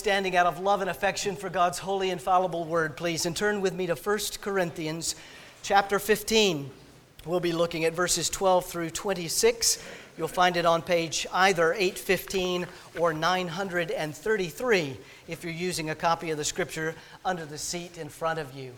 standing 0.00 0.34
out 0.34 0.46
of 0.46 0.58
love 0.58 0.80
and 0.80 0.88
affection 0.88 1.36
for 1.36 1.50
God's 1.50 1.78
holy, 1.78 2.08
infallible 2.08 2.64
word, 2.64 2.96
please, 2.96 3.26
and 3.26 3.36
turn 3.36 3.60
with 3.60 3.74
me 3.74 3.86
to 3.86 3.94
1 3.94 4.18
Corinthians 4.40 5.14
chapter 5.62 5.98
15. 5.98 6.70
We'll 7.26 7.38
be 7.38 7.52
looking 7.52 7.84
at 7.84 7.92
verses 7.92 8.30
12 8.30 8.64
through 8.64 8.88
26. 8.88 9.84
You'll 10.16 10.26
find 10.26 10.56
it 10.56 10.64
on 10.64 10.80
page 10.80 11.26
either 11.34 11.74
815 11.74 12.66
or 12.98 13.12
933 13.12 14.96
if 15.28 15.44
you're 15.44 15.52
using 15.52 15.90
a 15.90 15.94
copy 15.94 16.30
of 16.30 16.38
the 16.38 16.44
scripture 16.44 16.94
under 17.22 17.44
the 17.44 17.58
seat 17.58 17.98
in 17.98 18.08
front 18.08 18.38
of 18.38 18.54
you. 18.54 18.72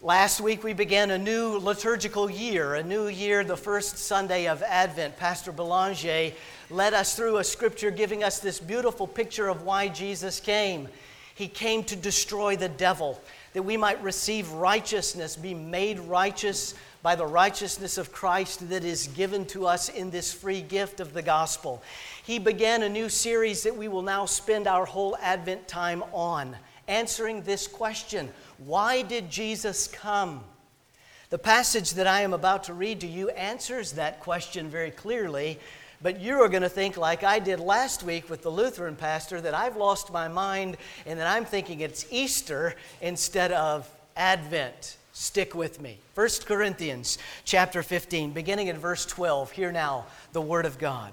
Last 0.00 0.40
week 0.40 0.62
we 0.62 0.74
began 0.74 1.10
a 1.10 1.18
new 1.18 1.58
liturgical 1.58 2.30
year, 2.30 2.76
a 2.76 2.84
new 2.84 3.08
year, 3.08 3.42
the 3.42 3.56
first 3.56 3.98
Sunday 3.98 4.46
of 4.46 4.62
Advent. 4.62 5.16
Pastor 5.16 5.50
Belanger 5.50 6.30
led 6.70 6.94
us 6.94 7.16
through 7.16 7.38
a 7.38 7.44
scripture 7.44 7.90
giving 7.90 8.22
us 8.22 8.38
this 8.38 8.60
beautiful 8.60 9.08
picture 9.08 9.48
of 9.48 9.62
why 9.62 9.88
Jesus 9.88 10.38
came. 10.38 10.86
He 11.34 11.48
came 11.48 11.82
to 11.82 11.96
destroy 11.96 12.54
the 12.54 12.68
devil, 12.68 13.20
that 13.54 13.64
we 13.64 13.76
might 13.76 14.00
receive 14.00 14.48
righteousness, 14.52 15.34
be 15.34 15.52
made 15.52 15.98
righteous 15.98 16.74
by 17.02 17.16
the 17.16 17.26
righteousness 17.26 17.98
of 17.98 18.12
Christ 18.12 18.68
that 18.68 18.84
is 18.84 19.08
given 19.08 19.46
to 19.46 19.66
us 19.66 19.88
in 19.88 20.10
this 20.10 20.32
free 20.32 20.62
gift 20.62 21.00
of 21.00 21.12
the 21.12 21.22
gospel. 21.22 21.82
He 22.22 22.38
began 22.38 22.84
a 22.84 22.88
new 22.88 23.08
series 23.08 23.64
that 23.64 23.76
we 23.76 23.88
will 23.88 24.02
now 24.02 24.26
spend 24.26 24.68
our 24.68 24.84
whole 24.84 25.16
Advent 25.20 25.66
time 25.66 26.04
on, 26.12 26.56
answering 26.88 27.42
this 27.42 27.68
question 27.68 28.30
why 28.58 29.02
did 29.02 29.30
Jesus 29.30 29.86
come? 29.86 30.42
The 31.30 31.38
passage 31.38 31.92
that 31.94 32.06
I 32.06 32.22
am 32.22 32.32
about 32.32 32.64
to 32.64 32.74
read 32.74 33.00
to 33.02 33.06
you 33.06 33.28
answers 33.30 33.92
that 33.92 34.18
question 34.18 34.68
very 34.68 34.90
clearly, 34.90 35.60
but 36.00 36.20
you 36.20 36.40
are 36.40 36.48
going 36.48 36.62
to 36.62 36.68
think, 36.68 36.96
like 36.96 37.22
I 37.22 37.38
did 37.38 37.60
last 37.60 38.02
week 38.02 38.30
with 38.30 38.42
the 38.42 38.50
Lutheran 38.50 38.96
pastor, 38.96 39.40
that 39.40 39.54
I've 39.54 39.76
lost 39.76 40.12
my 40.12 40.26
mind 40.26 40.76
and 41.06 41.20
that 41.20 41.26
I'm 41.26 41.44
thinking 41.44 41.80
it's 41.80 42.06
Easter 42.10 42.74
instead 43.00 43.52
of 43.52 43.88
Advent. 44.16 44.96
Stick 45.12 45.54
with 45.54 45.80
me. 45.80 45.98
1 46.14 46.28
Corinthians 46.46 47.18
chapter 47.44 47.82
15, 47.82 48.32
beginning 48.32 48.68
at 48.68 48.76
verse 48.76 49.04
12. 49.04 49.52
Hear 49.52 49.70
now 49.70 50.06
the 50.32 50.40
word 50.40 50.64
of 50.64 50.78
God. 50.78 51.12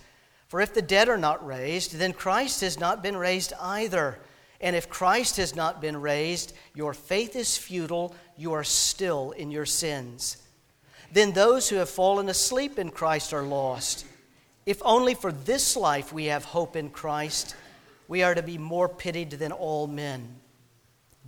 For 0.51 0.59
if 0.59 0.73
the 0.73 0.81
dead 0.81 1.07
are 1.07 1.17
not 1.17 1.47
raised, 1.47 1.93
then 1.93 2.11
Christ 2.11 2.59
has 2.59 2.77
not 2.77 3.01
been 3.01 3.15
raised 3.15 3.53
either. 3.61 4.19
And 4.59 4.75
if 4.75 4.89
Christ 4.89 5.37
has 5.37 5.55
not 5.55 5.79
been 5.79 5.95
raised, 5.95 6.51
your 6.75 6.93
faith 6.93 7.37
is 7.37 7.57
futile, 7.57 8.13
you 8.35 8.51
are 8.51 8.65
still 8.65 9.31
in 9.31 9.49
your 9.49 9.65
sins. 9.65 10.35
Then 11.09 11.31
those 11.31 11.69
who 11.69 11.77
have 11.77 11.89
fallen 11.89 12.27
asleep 12.27 12.77
in 12.77 12.89
Christ 12.89 13.31
are 13.31 13.43
lost. 13.43 14.05
If 14.65 14.81
only 14.83 15.13
for 15.13 15.31
this 15.31 15.77
life 15.77 16.11
we 16.11 16.25
have 16.25 16.43
hope 16.43 16.75
in 16.75 16.89
Christ, 16.89 17.55
we 18.09 18.21
are 18.21 18.35
to 18.35 18.43
be 18.43 18.57
more 18.57 18.89
pitied 18.89 19.31
than 19.31 19.53
all 19.53 19.87
men. 19.87 20.35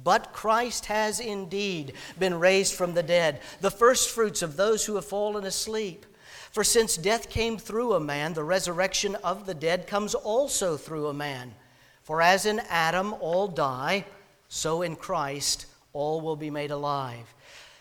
But 0.04 0.34
Christ 0.34 0.88
has 0.88 1.22
indeed 1.22 1.94
been 2.20 2.38
raised 2.42 2.74
from 2.74 2.94
the 2.94 3.04
dead, 3.04 3.40
the 3.62 3.72
firstfruits 3.72 4.42
of 4.42 4.58
those 4.58 4.86
who 4.86 4.96
have 4.96 5.06
fallen 5.06 5.46
asleep. 5.46 6.06
For 6.54 6.64
since 6.64 6.98
death 6.98 7.32
came 7.32 7.58
through 7.58 7.94
a 7.94 8.00
man, 8.00 8.34
the 8.34 8.44
resurrection 8.44 9.16
of 9.16 9.48
the 9.48 9.56
dead 9.56 9.88
comes 9.88 10.14
also 10.14 10.78
through 10.78 11.08
a 11.08 11.14
man. 11.14 11.56
For 12.04 12.22
as 12.22 12.46
in 12.46 12.62
Adam 12.70 13.12
all 13.14 13.48
die, 13.48 14.06
so 14.50 14.84
in 14.84 14.96
Christ 14.96 15.66
all 15.94 16.22
will 16.22 16.36
be 16.36 16.52
made 16.52 16.70
alive. 16.70 17.34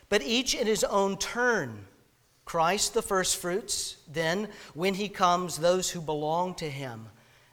But 0.09 0.23
each 0.23 0.55
in 0.55 0.67
his 0.67 0.85
own 0.85 1.19
turn. 1.19 1.85
Christ 2.47 2.95
the 2.95 3.03
firstfruits, 3.03 3.99
then, 4.11 4.49
when 4.73 4.95
he 4.95 5.11
comes, 5.11 5.59
those 5.59 5.91
who 5.91 6.01
belong 6.01 6.55
to 6.55 6.71
him. 6.71 7.09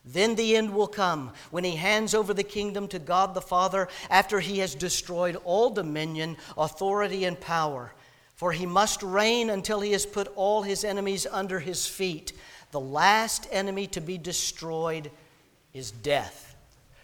Then 0.05 0.35
the 0.35 0.55
end 0.55 0.73
will 0.73 0.87
come 0.87 1.33
when 1.51 1.65
he 1.65 1.75
hands 1.75 2.15
over 2.15 2.33
the 2.33 2.43
kingdom 2.43 2.87
to 2.87 2.97
God 2.97 3.33
the 3.33 3.41
Father 3.41 3.89
after 4.09 4.39
he 4.39 4.59
has 4.59 4.73
destroyed 4.73 5.35
all 5.43 5.69
dominion, 5.69 6.37
authority, 6.57 7.25
and 7.25 7.37
power 7.37 7.91
for 8.39 8.53
he 8.53 8.65
must 8.65 9.03
reign 9.03 9.49
until 9.49 9.81
he 9.81 9.91
has 9.91 10.05
put 10.05 10.31
all 10.37 10.61
his 10.61 10.85
enemies 10.85 11.27
under 11.29 11.59
his 11.59 11.85
feet. 11.85 12.31
The 12.71 12.79
last 12.79 13.49
enemy 13.51 13.85
to 13.87 13.99
be 13.99 14.17
destroyed 14.17 15.11
is 15.73 15.91
death. 15.91 16.55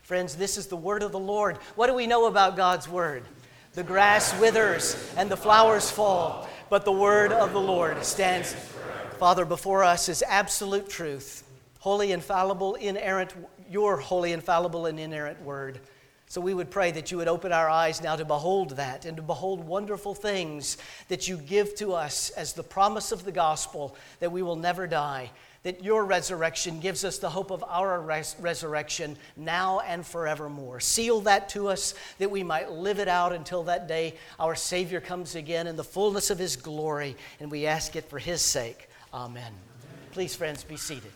Friends, 0.01 0.37
this 0.37 0.55
is 0.55 0.67
the 0.67 0.77
word 0.77 1.03
of 1.03 1.11
the 1.11 1.19
Lord. 1.19 1.57
What 1.75 1.87
do 1.87 1.93
we 1.93 2.07
know 2.07 2.27
about 2.27 2.55
God's 2.55 2.87
word? 2.87 3.23
The 3.73 3.83
grass 3.83 4.33
withers 4.39 5.13
and 5.17 5.29
the 5.29 5.35
flowers 5.35 5.91
fall, 5.91 6.47
but 6.69 6.85
the 6.85 6.93
word 6.93 7.33
of 7.33 7.51
the 7.51 7.59
Lord 7.59 8.05
stands. 8.05 8.55
Father, 9.19 9.43
before 9.43 9.83
us 9.83 10.07
is 10.07 10.23
absolute 10.25 10.87
truth, 10.87 11.43
holy, 11.79 12.13
infallible, 12.13 12.75
inerrant, 12.75 13.33
your 13.69 13.97
holy, 13.97 14.31
infallible, 14.31 14.85
and 14.85 14.97
inerrant 14.97 15.41
word. 15.41 15.81
So 16.27 16.41
we 16.41 16.53
would 16.53 16.71
pray 16.71 16.91
that 16.91 17.11
you 17.11 17.17
would 17.17 17.27
open 17.27 17.51
our 17.51 17.69
eyes 17.69 18.01
now 18.01 18.15
to 18.15 18.25
behold 18.25 18.71
that 18.71 19.05
and 19.05 19.17
to 19.17 19.23
behold 19.23 19.63
wonderful 19.63 20.15
things 20.15 20.77
that 21.07 21.27
you 21.27 21.37
give 21.37 21.75
to 21.75 21.93
us 21.93 22.31
as 22.31 22.53
the 22.53 22.63
promise 22.63 23.11
of 23.11 23.23
the 23.23 23.31
gospel 23.31 23.95
that 24.19 24.31
we 24.31 24.41
will 24.41 24.55
never 24.55 24.87
die. 24.87 25.29
That 25.63 25.83
your 25.83 26.03
resurrection 26.05 26.79
gives 26.79 27.03
us 27.03 27.17
the 27.17 27.29
hope 27.29 27.51
of 27.51 27.63
our 27.67 27.99
res- 27.99 28.35
resurrection 28.39 29.17
now 29.35 29.79
and 29.79 30.05
forevermore. 30.05 30.79
Seal 30.79 31.21
that 31.21 31.49
to 31.49 31.69
us 31.69 31.95
that 32.19 32.29
we 32.29 32.43
might 32.43 32.71
live 32.71 32.99
it 32.99 33.07
out 33.07 33.33
until 33.33 33.63
that 33.63 33.87
day 33.87 34.15
our 34.39 34.55
Savior 34.55 35.01
comes 35.01 35.35
again 35.35 35.65
in 35.67 35.75
the 35.75 35.83
fullness 35.83 36.29
of 36.29 36.37
his 36.37 36.55
glory. 36.55 37.15
And 37.39 37.49
we 37.49 37.65
ask 37.65 37.95
it 37.95 38.09
for 38.09 38.19
his 38.19 38.41
sake. 38.41 38.89
Amen. 39.13 39.53
Please, 40.11 40.35
friends, 40.35 40.63
be 40.63 40.77
seated. 40.77 41.11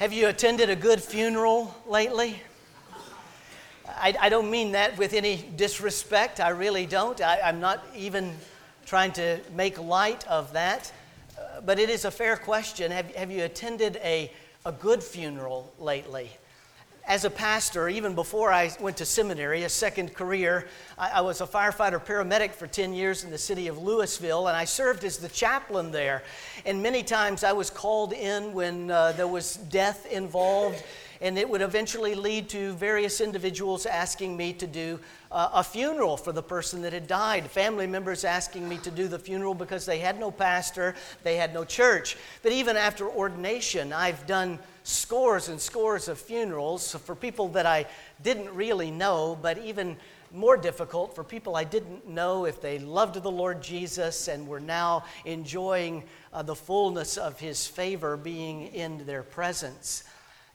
Have 0.00 0.14
you 0.14 0.28
attended 0.28 0.70
a 0.70 0.76
good 0.76 1.02
funeral 1.02 1.74
lately? 1.86 2.40
I, 3.86 4.16
I 4.18 4.28
don't 4.30 4.50
mean 4.50 4.72
that 4.72 4.96
with 4.96 5.12
any 5.12 5.44
disrespect. 5.56 6.40
I 6.40 6.48
really 6.48 6.86
don't. 6.86 7.20
I, 7.20 7.46
am 7.46 7.60
not 7.60 7.84
even 7.94 8.34
trying 8.86 9.12
to 9.12 9.40
make 9.54 9.78
light 9.78 10.26
of 10.26 10.54
that. 10.54 10.90
Uh, 11.38 11.60
but 11.60 11.78
it 11.78 11.90
is 11.90 12.06
a 12.06 12.10
fair 12.10 12.38
question. 12.38 12.90
Have, 12.90 13.14
have 13.14 13.30
you 13.30 13.44
attended 13.44 13.96
a, 13.96 14.32
a 14.64 14.72
good 14.72 15.02
funeral 15.02 15.70
lately? 15.78 16.30
As 17.06 17.24
a 17.24 17.30
pastor, 17.30 17.88
even 17.88 18.14
before 18.14 18.52
I 18.52 18.70
went 18.80 18.96
to 18.98 19.04
seminary, 19.04 19.64
a 19.64 19.68
second 19.68 20.14
career, 20.14 20.66
I, 20.98 21.10
I, 21.16 21.20
was 21.22 21.40
a 21.40 21.46
firefighter 21.46 22.04
paramedic 22.04 22.52
for 22.52 22.66
10 22.66 22.92
years 22.92 23.24
in 23.24 23.30
the 23.30 23.38
city 23.38 23.68
of 23.68 23.78
Louisville, 23.78 24.48
and 24.48 24.56
I 24.56 24.64
served 24.64 25.04
as 25.04 25.16
the 25.16 25.28
chaplain 25.28 25.90
there. 25.90 26.22
And 26.64 26.82
many 26.82 27.02
times 27.02 27.42
I 27.42 27.52
was 27.52 27.70
called 27.70 28.12
in 28.12 28.52
when 28.52 28.90
uh, 28.90 29.12
there 29.12 29.26
was 29.26 29.56
death 29.56 30.06
involved, 30.06 30.82
and 31.20 31.38
it 31.38 31.48
would 31.48 31.62
eventually 31.62 32.14
lead 32.14 32.48
to 32.50 32.72
various 32.74 33.20
individuals 33.20 33.86
asking 33.86 34.36
me 34.36 34.52
to 34.54 34.66
do 34.66 35.00
uh, 35.32 35.50
a 35.54 35.64
funeral 35.64 36.16
for 36.16 36.32
the 36.32 36.42
person 36.42 36.82
that 36.82 36.92
had 36.92 37.06
died. 37.06 37.50
Family 37.50 37.86
members 37.86 38.24
asking 38.24 38.68
me 38.68 38.78
to 38.78 38.90
do 38.90 39.08
the 39.08 39.18
funeral 39.18 39.54
because 39.54 39.84
they 39.84 39.98
had 39.98 40.18
no 40.18 40.30
pastor, 40.30 40.94
they 41.22 41.36
had 41.36 41.52
no 41.54 41.64
church. 41.64 42.16
But 42.42 42.52
even 42.52 42.76
after 42.76 43.08
ordination, 43.08 43.92
I've 43.92 44.26
done 44.26 44.58
scores 44.82 45.48
and 45.48 45.60
scores 45.60 46.08
of 46.08 46.18
funerals 46.18 46.94
for 46.94 47.14
people 47.14 47.48
that 47.48 47.66
I 47.66 47.86
didn't 48.22 48.54
really 48.54 48.90
know, 48.90 49.38
but 49.40 49.58
even 49.58 49.96
more 50.32 50.56
difficult 50.56 51.14
for 51.14 51.24
people 51.24 51.56
I 51.56 51.64
didn't 51.64 52.08
know 52.08 52.44
if 52.44 52.60
they 52.60 52.78
loved 52.78 53.22
the 53.22 53.30
Lord 53.30 53.62
Jesus 53.62 54.28
and 54.28 54.46
were 54.46 54.60
now 54.60 55.04
enjoying 55.24 56.04
uh, 56.32 56.42
the 56.42 56.54
fullness 56.54 57.16
of 57.16 57.38
His 57.40 57.66
favor 57.66 58.16
being 58.16 58.68
in 58.68 59.04
their 59.06 59.22
presence. 59.22 60.04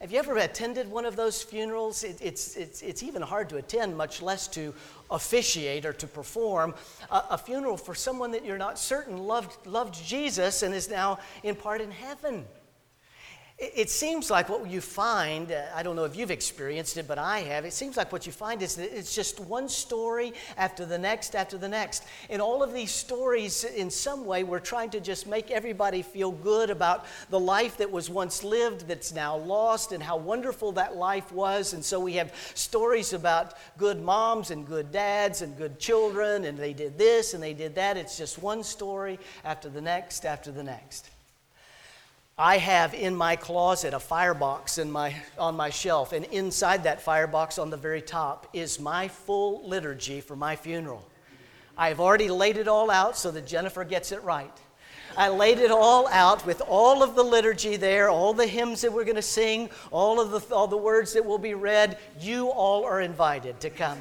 Have 0.02 0.12
you 0.12 0.20
ever 0.20 0.38
attended 0.38 0.92
one 0.92 1.06
of 1.06 1.16
those 1.16 1.42
funerals? 1.42 2.04
It, 2.04 2.18
it's, 2.22 2.58
it's, 2.58 2.82
it's 2.82 3.02
even 3.02 3.22
hard 3.22 3.50
to 3.50 3.58
attend, 3.58 3.96
much 3.98 4.22
less 4.22 4.48
to 4.50 4.74
officiate 5.10 5.86
or 5.86 5.94
to 5.94 6.08
perform 6.08 6.76
a, 7.10 7.24
a 7.32 7.38
funeral 7.38 7.78
for 7.78 7.96
someone 7.96 8.32
that 8.32 8.46
you're 8.46 8.58
not 8.58 8.78
certain 8.78 9.18
loved, 9.18 9.66
loved 9.66 9.96
Jesus 10.06 10.64
and 10.64 10.74
is 10.74 10.90
now 10.90 11.20
in 11.44 11.56
part 11.56 11.80
in 11.80 11.92
heaven. 11.92 12.46
It 13.58 13.90
seems 13.90 14.30
like 14.30 14.50
what 14.50 14.70
you 14.70 14.82
find, 14.82 15.50
uh, 15.50 15.64
I 15.74 15.82
don't 15.82 15.96
know 15.96 16.04
if 16.04 16.18
you've 16.18 16.30
experienced 16.30 16.98
it, 16.98 17.08
but 17.08 17.18
I 17.18 17.40
have. 17.40 17.64
It 17.64 17.72
seems 17.72 17.96
like 17.96 18.12
what 18.12 18.26
you 18.26 18.34
find 18.34 18.62
is 18.62 18.76
that 18.76 18.94
it's 18.94 19.16
just 19.16 19.40
one 19.40 19.70
story 19.70 20.34
after 20.58 20.86
the 20.86 20.98
next 20.98 21.36
after 21.36 21.58
the 21.58 21.70
next. 21.70 22.04
And 22.30 22.42
all 22.42 22.62
of 22.62 22.74
these 22.74 22.92
stories, 22.92 23.64
in 23.64 23.90
some 23.90 24.26
way, 24.26 24.44
we're 24.44 24.60
trying 24.60 24.90
to 24.90 25.00
just 25.00 25.26
make 25.26 25.52
everybody 25.52 26.02
feel 26.02 26.34
good 26.34 26.70
about 26.70 27.06
the 27.30 27.40
life 27.40 27.78
that 27.78 27.90
was 27.90 28.10
once 28.10 28.44
lived 28.44 28.90
that's 28.90 29.14
now 29.14 29.38
lost 29.38 29.94
and 29.94 30.04
how 30.04 30.18
wonderful 30.18 30.74
that 30.74 30.98
life 30.98 31.32
was. 31.32 31.72
And 31.72 31.84
so 31.84 31.98
we 31.98 32.12
have 32.14 32.34
stories 32.56 33.14
about 33.14 33.54
good 33.78 34.02
moms 34.02 34.52
and 34.52 34.68
good 34.68 34.92
dads 34.92 35.42
and 35.42 35.58
good 35.58 35.80
children, 35.80 36.44
and 36.44 36.58
they 36.58 36.74
did 36.74 36.98
this 36.98 37.34
and 37.34 37.42
they 37.42 37.54
did 37.54 37.76
that. 37.76 37.96
It's 37.96 38.18
just 38.18 38.38
one 38.38 38.64
story 38.64 39.18
after 39.46 39.70
the 39.70 39.82
next 39.82 40.26
after 40.26 40.52
the 40.52 40.64
next. 40.64 41.10
I 42.38 42.58
have 42.58 42.94
in 42.94 43.16
my 43.16 43.38
closet 43.38 43.94
a 43.94 44.00
firebox 44.00 44.78
in 44.78 44.92
my, 44.92 45.16
on 45.38 45.56
my 45.56 45.70
shelf, 45.70 46.12
and 46.12 46.26
inside 46.26 46.84
that 46.84 47.02
firebox 47.02 47.58
on 47.58 47.70
the 47.70 47.78
very 47.78 48.02
top 48.02 48.48
is 48.52 48.78
my 48.78 49.08
full 49.08 49.66
liturgy 49.66 50.20
for 50.20 50.36
my 50.36 50.58
funeral. 50.58 51.08
I've 51.78 52.02
already 52.02 52.28
laid 52.28 52.58
it 52.58 52.68
all 52.68 52.92
out 52.92 53.16
so 53.18 53.32
that 53.32 53.48
Jennifer 53.48 53.86
gets 53.86 54.12
it 54.12 54.22
right. 54.22 54.52
I 55.16 55.30
laid 55.30 55.60
it 55.60 55.72
all 55.72 56.10
out 56.10 56.46
with 56.46 56.62
all 56.68 57.02
of 57.04 57.16
the 57.16 57.24
liturgy 57.24 57.78
there, 57.78 58.10
all 58.10 58.34
the 58.34 58.48
hymns 58.48 58.82
that 58.82 58.92
we're 58.92 59.06
going 59.06 59.16
to 59.16 59.22
sing, 59.22 59.70
all 59.90 60.20
of 60.20 60.32
the, 60.32 60.54
all 60.54 60.68
the 60.68 60.76
words 60.76 61.14
that 61.14 61.26
will 61.26 61.38
be 61.38 61.54
read. 61.54 61.98
You 62.20 62.50
all 62.50 62.84
are 62.84 63.00
invited 63.00 63.62
to 63.62 63.70
come. 63.70 63.98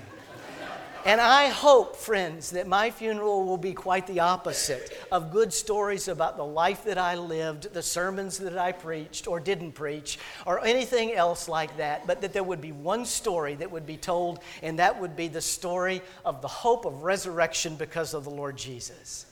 And 1.06 1.20
I 1.20 1.48
hope, 1.48 1.96
friends, 1.96 2.52
that 2.52 2.66
my 2.66 2.90
funeral 2.90 3.44
will 3.44 3.58
be 3.58 3.74
quite 3.74 4.06
the 4.06 4.20
opposite 4.20 4.96
of 5.12 5.30
good 5.30 5.52
stories 5.52 6.08
about 6.08 6.38
the 6.38 6.44
life 6.44 6.84
that 6.84 6.96
I 6.96 7.14
lived, 7.14 7.74
the 7.74 7.82
sermons 7.82 8.38
that 8.38 8.56
I 8.56 8.72
preached 8.72 9.26
or 9.26 9.38
didn't 9.38 9.72
preach, 9.72 10.18
or 10.46 10.64
anything 10.64 11.12
else 11.12 11.46
like 11.46 11.76
that, 11.76 12.06
but 12.06 12.22
that 12.22 12.32
there 12.32 12.42
would 12.42 12.62
be 12.62 12.72
one 12.72 13.04
story 13.04 13.54
that 13.56 13.70
would 13.70 13.84
be 13.84 13.98
told, 13.98 14.38
and 14.62 14.78
that 14.78 14.98
would 14.98 15.14
be 15.14 15.28
the 15.28 15.42
story 15.42 16.00
of 16.24 16.40
the 16.40 16.48
hope 16.48 16.86
of 16.86 17.02
resurrection 17.02 17.76
because 17.76 18.14
of 18.14 18.24
the 18.24 18.30
Lord 18.30 18.56
Jesus. 18.56 19.26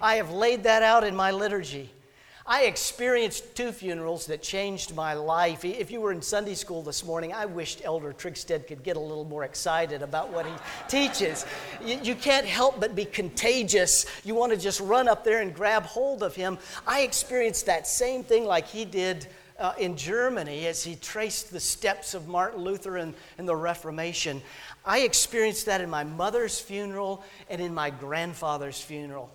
I 0.00 0.14
have 0.14 0.30
laid 0.30 0.62
that 0.62 0.84
out 0.84 1.02
in 1.02 1.16
my 1.16 1.32
liturgy. 1.32 1.90
I 2.52 2.62
experienced 2.62 3.54
two 3.54 3.70
funerals 3.70 4.26
that 4.26 4.42
changed 4.42 4.92
my 4.96 5.14
life. 5.14 5.64
If 5.64 5.92
you 5.92 6.00
were 6.00 6.10
in 6.10 6.20
Sunday 6.20 6.54
school 6.54 6.82
this 6.82 7.04
morning, 7.04 7.32
I 7.32 7.46
wished 7.46 7.80
Elder 7.84 8.12
Trigstead 8.12 8.66
could 8.66 8.82
get 8.82 8.96
a 8.96 9.00
little 9.00 9.24
more 9.24 9.44
excited 9.44 10.02
about 10.02 10.32
what 10.32 10.46
he 10.46 10.52
teaches. 10.88 11.46
You, 11.80 12.00
you 12.02 12.16
can't 12.16 12.44
help 12.44 12.80
but 12.80 12.96
be 12.96 13.04
contagious. 13.04 14.04
You 14.24 14.34
want 14.34 14.52
to 14.52 14.58
just 14.58 14.80
run 14.80 15.06
up 15.06 15.22
there 15.22 15.42
and 15.42 15.54
grab 15.54 15.84
hold 15.84 16.24
of 16.24 16.34
him. 16.34 16.58
I 16.88 17.02
experienced 17.02 17.66
that 17.66 17.86
same 17.86 18.24
thing 18.24 18.44
like 18.46 18.66
he 18.66 18.84
did 18.84 19.28
uh, 19.60 19.74
in 19.78 19.96
Germany 19.96 20.66
as 20.66 20.82
he 20.82 20.96
traced 20.96 21.52
the 21.52 21.60
steps 21.60 22.14
of 22.14 22.26
Martin 22.26 22.62
Luther 22.64 22.96
and, 22.96 23.14
and 23.38 23.46
the 23.46 23.54
Reformation. 23.54 24.42
I 24.84 25.02
experienced 25.02 25.66
that 25.66 25.80
in 25.80 25.88
my 25.88 26.02
mother's 26.02 26.58
funeral 26.58 27.22
and 27.48 27.62
in 27.62 27.72
my 27.72 27.90
grandfather's 27.90 28.80
funeral 28.80 29.30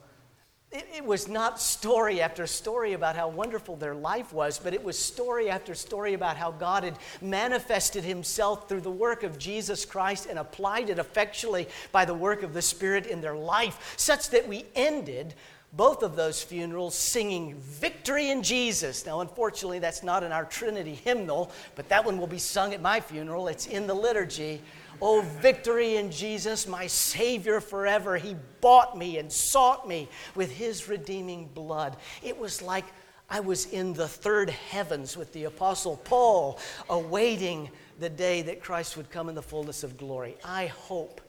it, 0.71 0.87
it, 0.97 1.05
was 1.05 1.27
not 1.27 1.59
story 1.59 2.21
after 2.21 2.45
story 2.47 2.93
about 2.93 3.15
how 3.15 3.29
wonderful 3.29 3.75
their 3.75 3.95
life 3.95 4.33
was, 4.33 4.59
but 4.59 4.73
it 4.73 4.83
was 4.83 4.97
story 4.97 5.49
after 5.49 5.73
story 5.73 6.13
about 6.13 6.37
how 6.37 6.51
God 6.51 6.83
had 6.83 6.97
manifested 7.21 8.03
Himself 8.03 8.67
through 8.67 8.81
the 8.81 8.91
work 8.91 9.23
of 9.23 9.37
Jesus 9.37 9.85
Christ 9.85 10.27
and 10.29 10.37
applied 10.37 10.89
it 10.89 10.99
effectually 10.99 11.67
by 11.91 12.05
the 12.05 12.13
work 12.13 12.43
of 12.43 12.53
the 12.53 12.61
Spirit 12.61 13.05
in 13.05 13.21
their 13.21 13.35
life, 13.35 13.93
such 13.97 14.29
that 14.31 14.47
we 14.47 14.65
ended 14.75 15.33
both 15.73 16.03
of 16.03 16.15
those 16.15 16.41
funerals 16.41 16.95
singing 16.95 17.55
Victory 17.55 18.29
in 18.29 18.43
Jesus. 18.43 19.05
Now, 19.05 19.19
unfortunately, 19.19 19.79
that's 19.79 20.03
not 20.03 20.23
in 20.23 20.31
our 20.31 20.45
Trinity 20.45 20.95
hymnal, 20.95 21.51
but 21.75 21.89
that 21.89 22.05
one 22.05 22.17
will 22.17 22.27
be 22.27 22.37
sung 22.37 22.73
at 22.73 22.81
my 22.81 22.99
funeral. 22.99 23.47
It's 23.47 23.67
in 23.67 23.85
the 23.85 23.93
liturgy. 23.93 24.61
Oh, 25.01 25.21
victory 25.21 25.97
in 25.97 26.11
Jesus, 26.11 26.67
my 26.67 26.87
Savior 26.87 27.59
forever. 27.59 28.17
He 28.17 28.35
bought 28.61 28.97
me 28.97 29.17
and 29.17 29.31
sought 29.31 29.87
me 29.87 30.07
with 30.35 30.51
His 30.51 30.87
redeeming 30.87 31.47
blood. 31.47 31.97
It 32.23 32.37
was 32.37 32.61
like 32.61 32.85
I 33.29 33.39
was 33.39 33.65
in 33.67 33.93
the 33.93 34.07
third 34.07 34.49
heavens 34.49 35.17
with 35.17 35.33
the 35.33 35.45
Apostle 35.45 35.97
Paul, 35.97 36.59
awaiting 36.89 37.69
the 37.99 38.09
day 38.09 38.41
that 38.43 38.61
Christ 38.61 38.97
would 38.97 39.09
come 39.09 39.29
in 39.29 39.35
the 39.35 39.41
fullness 39.41 39.83
of 39.83 39.97
glory. 39.97 40.37
I 40.43 40.67
hope 40.67 41.21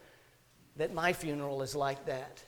that 0.76 0.92
my 0.92 1.12
funeral 1.12 1.62
is 1.62 1.74
like 1.74 2.04
that 2.06 2.42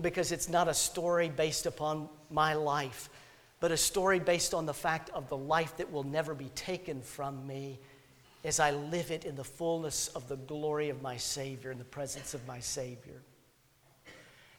because 0.00 0.32
it's 0.32 0.48
not 0.48 0.68
a 0.68 0.74
story 0.74 1.28
based 1.28 1.66
upon 1.66 2.08
my 2.30 2.54
life, 2.54 3.08
but 3.60 3.70
a 3.70 3.76
story 3.76 4.18
based 4.18 4.54
on 4.54 4.66
the 4.66 4.74
fact 4.74 5.10
of 5.10 5.28
the 5.28 5.36
life 5.36 5.76
that 5.76 5.92
will 5.92 6.04
never 6.04 6.34
be 6.34 6.48
taken 6.50 7.02
from 7.02 7.46
me 7.46 7.78
as 8.44 8.60
I 8.60 8.70
live 8.70 9.10
it 9.10 9.24
in 9.24 9.36
the 9.36 9.44
fullness 9.44 10.08
of 10.08 10.28
the 10.28 10.36
glory 10.36 10.88
of 10.88 11.02
my 11.02 11.16
Savior, 11.16 11.70
in 11.70 11.78
the 11.78 11.84
presence 11.84 12.34
of 12.34 12.46
my 12.46 12.60
Savior. 12.60 13.20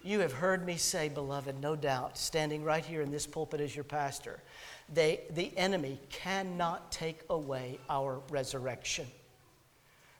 You 0.04 0.19
have 0.19 0.33
heard 0.33 0.66
me 0.66 0.78
say, 0.78 1.10
beloved, 1.10 1.62
no 1.62 1.75
doubt, 1.75 2.18
standing 2.18 2.63
right 2.63 2.83
here 2.83 3.01
in 3.01 3.12
this 3.12 3.28
pulpit 3.28 3.62
as 3.62 3.75
your 3.75 3.83
pastor, 3.83 4.39
they, 4.92 5.22
the 5.31 5.56
enemy 5.57 6.00
cannot 6.10 6.92
take 6.92 7.22
away 7.30 7.80
our 7.89 8.22
resurrection. 8.30 9.06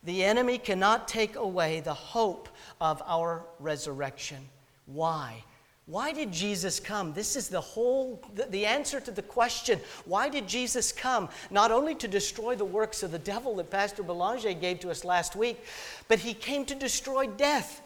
The 0.04 0.24
enemy 0.24 0.58
cannot 0.58 1.08
take 1.08 1.36
away 1.36 1.80
the 1.80 1.94
hope 1.94 2.50
of 2.80 3.02
our 3.06 3.46
resurrection. 3.60 4.40
Why? 4.86 5.44
Why 5.92 6.14
did 6.14 6.32
Jesus 6.32 6.80
come? 6.80 7.12
This 7.12 7.36
is 7.36 7.50
the 7.50 7.60
whole, 7.60 8.24
the, 8.34 8.66
answer 8.66 9.02
to 9.02 9.12
the 9.12 9.22
question, 9.22 9.78
why 10.06 10.30
did 10.30 10.48
Jesus 10.48 10.94
come? 10.94 11.28
Not 11.50 11.70
only 11.70 11.96
to 11.96 12.08
destroy 12.08 12.56
the 12.56 12.64
works 12.64 13.04
of 13.04 13.12
the 13.12 13.20
devil 13.20 13.58
that 13.58 13.70
Pastor 13.70 14.02
Belanger 14.02 14.54
gave 14.54 14.80
to 14.80 14.90
us 14.90 15.04
last 15.04 15.36
week, 15.36 15.62
but 16.08 16.20
he 16.20 16.34
came 16.34 16.64
to 16.68 16.76
destroy 16.76 17.28
death 17.28 17.82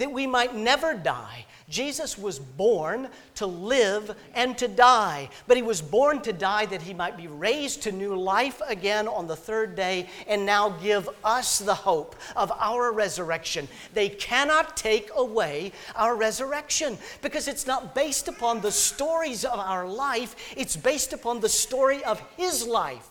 that 0.00 0.10
we 0.10 0.26
might 0.26 0.56
never 0.56 0.94
die. 0.94 1.44
Jesus 1.68 2.16
was 2.18 2.38
born 2.38 3.08
to 3.34 3.46
live 3.46 4.16
and 4.34 4.56
to 4.56 4.66
die, 4.66 5.28
but 5.46 5.58
he 5.58 5.62
was 5.62 5.82
born 5.82 6.22
to 6.22 6.32
die 6.32 6.64
that 6.66 6.82
he 6.82 6.94
might 6.94 7.18
be 7.18 7.28
raised 7.28 7.82
to 7.82 7.92
new 7.92 8.16
life 8.16 8.62
again 8.66 9.06
on 9.06 9.26
the 9.26 9.36
third 9.36 9.76
day 9.76 10.08
and 10.26 10.44
now 10.44 10.70
give 10.70 11.08
us 11.22 11.58
the 11.58 11.74
hope 11.74 12.16
of 12.34 12.50
our 12.58 12.92
resurrection. 12.92 13.68
They 13.92 14.08
cannot 14.08 14.74
take 14.74 15.10
away 15.14 15.72
our 15.94 16.16
resurrection 16.16 16.96
because 17.20 17.46
it's 17.46 17.66
not 17.66 17.94
based 17.94 18.26
upon 18.26 18.62
the 18.62 18.72
stories 18.72 19.44
of 19.44 19.58
our 19.58 19.86
life, 19.86 20.34
it's 20.56 20.76
based 20.76 21.12
upon 21.12 21.40
the 21.40 21.48
story 21.48 22.02
of 22.04 22.20
his 22.38 22.66
life, 22.66 23.08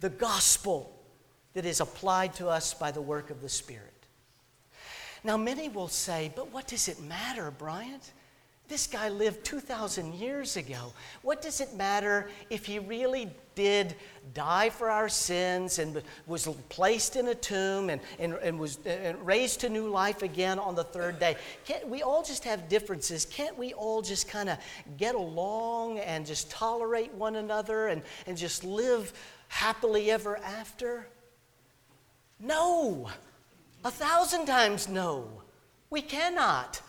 the 0.00 0.10
gospel 0.10 0.94
that 1.54 1.64
is 1.64 1.80
applied 1.80 2.34
to 2.34 2.48
us 2.48 2.74
by 2.74 2.90
the 2.90 3.02
work 3.02 3.30
of 3.30 3.40
the 3.40 3.48
Spirit. 3.48 3.91
Now, 5.24 5.36
many 5.36 5.68
will 5.68 5.88
say, 5.88 6.32
but 6.34 6.52
what 6.52 6.66
does 6.66 6.88
it 6.88 7.00
matter, 7.00 7.50
Bryant? 7.50 8.12
This 8.68 8.86
guy 8.86 9.08
lived 9.10 9.44
2,000 9.44 10.14
years 10.14 10.56
ago. 10.56 10.94
What 11.20 11.42
does 11.42 11.60
it 11.60 11.74
matter 11.74 12.30
if 12.48 12.64
he 12.64 12.78
really 12.78 13.30
did 13.54 13.94
die 14.32 14.70
for 14.70 14.88
our 14.88 15.10
sins 15.10 15.78
and 15.78 16.02
was 16.26 16.46
placed 16.70 17.16
in 17.16 17.28
a 17.28 17.34
tomb 17.34 17.90
and, 17.90 18.00
and, 18.18 18.34
and 18.34 18.58
was 18.58 18.78
and 18.86 19.26
raised 19.26 19.60
to 19.60 19.68
new 19.68 19.88
life 19.88 20.22
again 20.22 20.58
on 20.58 20.74
the 20.74 20.84
third 20.84 21.18
day? 21.18 21.36
Can't 21.66 21.86
we 21.86 22.02
all 22.02 22.22
just 22.22 22.44
have 22.44 22.68
differences? 22.70 23.26
Can't 23.26 23.58
we 23.58 23.74
all 23.74 24.00
just 24.00 24.26
kind 24.26 24.48
of 24.48 24.56
get 24.96 25.14
along 25.14 25.98
and 25.98 26.24
just 26.24 26.50
tolerate 26.50 27.12
one 27.12 27.36
another 27.36 27.88
and, 27.88 28.02
and 28.26 28.38
just 28.38 28.64
live 28.64 29.12
happily 29.48 30.10
ever 30.10 30.38
after? 30.38 31.06
No. 32.40 33.10
A 33.84 33.90
thousand 33.90 34.46
times 34.46 34.88
no. 34.88 35.28
We 35.90 36.02
cannot. 36.02 36.80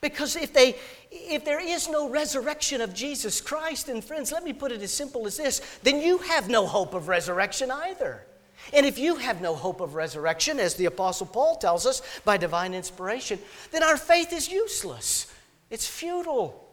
Because 0.00 0.36
if, 0.36 0.52
they, 0.52 0.76
if 1.10 1.44
there 1.44 1.60
is 1.60 1.88
no 1.88 2.08
resurrection 2.08 2.80
of 2.80 2.94
Jesus 2.94 3.40
Christ, 3.40 3.88
and 3.88 4.02
friends, 4.02 4.32
let 4.32 4.44
me 4.44 4.52
put 4.52 4.72
it 4.72 4.80
as 4.82 4.92
simple 4.92 5.26
as 5.26 5.36
this 5.36 5.60
then 5.82 6.00
you 6.00 6.18
have 6.18 6.48
no 6.48 6.66
hope 6.66 6.94
of 6.94 7.08
resurrection 7.08 7.70
either. 7.70 8.24
And 8.72 8.86
if 8.86 8.98
you 8.98 9.16
have 9.16 9.40
no 9.40 9.54
hope 9.54 9.80
of 9.80 9.94
resurrection, 9.94 10.60
as 10.60 10.74
the 10.74 10.84
Apostle 10.86 11.26
Paul 11.26 11.56
tells 11.56 11.86
us 11.86 12.02
by 12.24 12.36
divine 12.36 12.74
inspiration, 12.74 13.38
then 13.72 13.82
our 13.82 13.96
faith 13.96 14.32
is 14.32 14.48
useless. 14.48 15.32
It's 15.70 15.86
futile. 15.86 16.68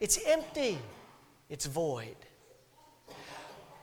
It's 0.00 0.18
empty. 0.26 0.78
It's 1.50 1.66
void. 1.66 2.16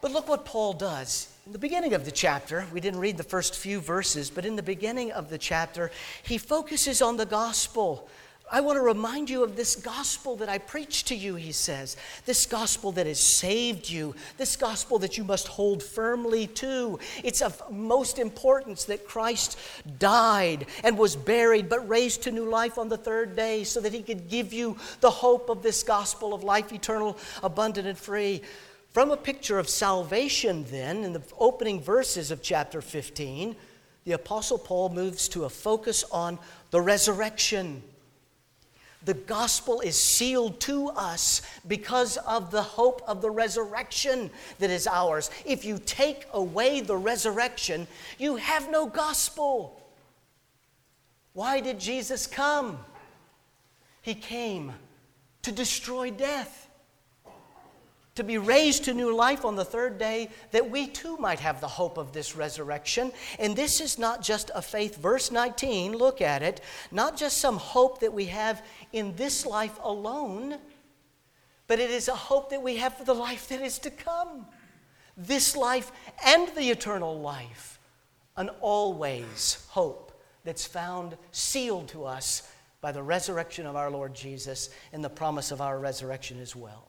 But 0.02 0.12
look 0.12 0.28
what 0.28 0.46
Paul 0.46 0.74
does. 0.74 1.28
In 1.50 1.54
the 1.54 1.58
beginning 1.58 1.96
of 1.96 2.06
the 2.06 2.12
chapter, 2.12 2.68
we 2.72 2.80
didn't 2.80 3.00
read 3.00 3.18
the 3.18 3.24
first 3.24 3.56
few 3.56 3.80
verses, 3.80 4.30
but 4.30 4.46
in 4.46 4.56
the 4.56 4.62
beginning 4.62 5.12
of 5.12 5.32
the 5.32 5.38
chapter, 5.40 5.90
he 6.22 6.38
focuses 6.38 7.02
on 7.02 7.18
the 7.18 7.26
gospel. 7.26 8.08
I 8.52 8.62
want 8.62 8.78
to 8.78 8.84
remind 8.84 9.32
you 9.32 9.44
of 9.44 9.56
this 9.56 9.76
gospel 9.76 10.36
that 10.36 10.48
I 10.48 10.60
preached 10.60 11.08
to 11.08 11.16
you, 11.16 11.34
he 11.34 11.52
says. 11.52 11.98
This 12.28 12.46
gospel 12.46 12.92
that 12.92 13.08
has 13.08 13.20
saved 13.20 13.90
you. 13.90 14.14
This 14.38 14.56
gospel 14.58 15.00
that 15.00 15.18
you 15.18 15.24
must 15.24 15.48
hold 15.48 15.82
firmly 15.82 16.46
to. 16.46 17.00
It's 17.24 17.42
of 17.42 17.60
most 17.72 18.20
importance 18.20 18.84
that 18.84 19.08
Christ 19.08 19.58
died 19.98 20.68
and 20.84 21.00
was 21.00 21.16
buried, 21.16 21.68
but 21.68 21.90
raised 21.90 22.22
to 22.24 22.32
new 22.32 22.48
life 22.48 22.78
on 22.78 22.90
the 22.90 22.98
third 22.98 23.36
day 23.36 23.64
so 23.64 23.82
that 23.82 23.92
he 23.92 24.04
could 24.04 24.30
give 24.30 24.54
you 24.54 24.78
the 25.00 25.10
hope 25.10 25.50
of 25.50 25.64
this 25.64 25.82
gospel 25.82 26.36
of 26.36 26.44
life 26.44 26.72
eternal, 26.72 27.18
abundant, 27.42 27.88
and 27.88 27.98
free. 27.98 28.44
From 28.92 29.12
a 29.12 29.18
picture 29.18 29.60
of 29.60 29.70
salvation, 29.70 30.66
then, 30.70 31.04
in 31.04 31.14
the 31.14 31.22
opening 31.38 31.80
verses 31.80 32.32
of 32.32 32.42
chapter 32.42 32.82
15, 32.82 33.56
the 34.06 34.14
Apostle 34.14 34.58
Paul 34.58 34.90
moves 34.90 35.30
to 35.30 35.46
a 35.46 35.50
focus 35.50 36.04
on 36.12 36.40
the 36.72 36.82
resurrection. 36.82 37.84
The 39.06 39.14
gospel 39.14 39.82
is 39.82 40.02
sealed 40.02 40.60
to 40.62 40.90
us 40.90 41.42
because 41.68 42.18
of 42.18 42.52
the 42.52 42.64
hope 42.64 43.02
of 43.08 43.22
the 43.22 43.30
resurrection 43.30 44.32
that 44.58 44.70
is 44.70 44.88
ours. 44.88 45.30
If 45.46 45.64
you 45.64 45.78
take 45.78 46.26
away 46.34 46.82
the 46.82 46.98
resurrection, 46.98 47.88
you 48.18 48.38
have 48.38 48.72
no 48.72 48.88
gospel. 48.88 49.82
Why 51.34 51.62
did 51.62 51.80
Jesus 51.80 52.28
come? 52.28 52.80
He 54.02 54.16
came 54.16 54.74
to 55.44 55.52
destroy 55.52 56.10
death 56.10 56.69
to 58.20 58.24
be 58.26 58.38
raised 58.38 58.84
to 58.84 58.94
new 58.94 59.16
life 59.16 59.46
on 59.46 59.56
the 59.56 59.64
third 59.64 59.98
day, 59.98 60.30
that 60.52 60.70
we 60.70 60.86
too 60.88 61.16
might 61.18 61.40
have 61.40 61.62
the 61.62 61.68
hope 61.70 61.98
of 61.98 62.12
this 62.12 62.36
resurrection. 62.36 63.14
And 63.40 63.56
this 63.56 63.80
is 63.80 63.98
not 63.98 64.22
just 64.22 64.52
a 64.54 64.62
faith, 64.62 64.98
verse 64.98 65.32
19, 65.32 65.94
look 65.94 66.20
at 66.20 66.44
it, 66.44 66.60
not 66.92 67.16
just 67.16 67.38
some 67.38 67.56
hope 67.56 68.02
that 68.02 68.12
we 68.12 68.26
have 68.26 68.62
in 68.92 69.16
this 69.16 69.46
life 69.46 69.80
alone, 69.82 70.58
but 71.68 71.80
it 71.80 71.90
is 71.90 72.10
a 72.10 72.16
hope 72.16 72.50
that 72.50 72.62
we 72.62 72.76
have 72.76 72.98
for 72.98 73.06
the 73.06 73.16
life 73.16 73.48
that 73.48 73.62
is 73.62 73.80
to 73.80 73.90
come. 73.90 74.46
This 75.16 75.56
life 75.56 75.90
and 76.26 76.50
the 76.50 76.70
eternal 76.70 77.22
life. 77.22 77.80
An 78.36 78.50
always 78.60 79.66
hope 79.70 80.22
that's 80.44 80.66
found 80.66 81.16
sealed 81.32 81.88
to 81.90 82.04
us 82.04 82.52
by 82.82 82.92
the 82.92 83.02
resurrection 83.02 83.66
of 83.66 83.78
our 83.78 83.90
Lord 83.90 84.14
Jesus 84.14 84.72
and 84.92 85.02
the 85.02 85.10
promise 85.10 85.52
of 85.52 85.62
our 85.62 85.80
resurrection 85.80 86.42
as 86.42 86.54
well. 86.54 86.89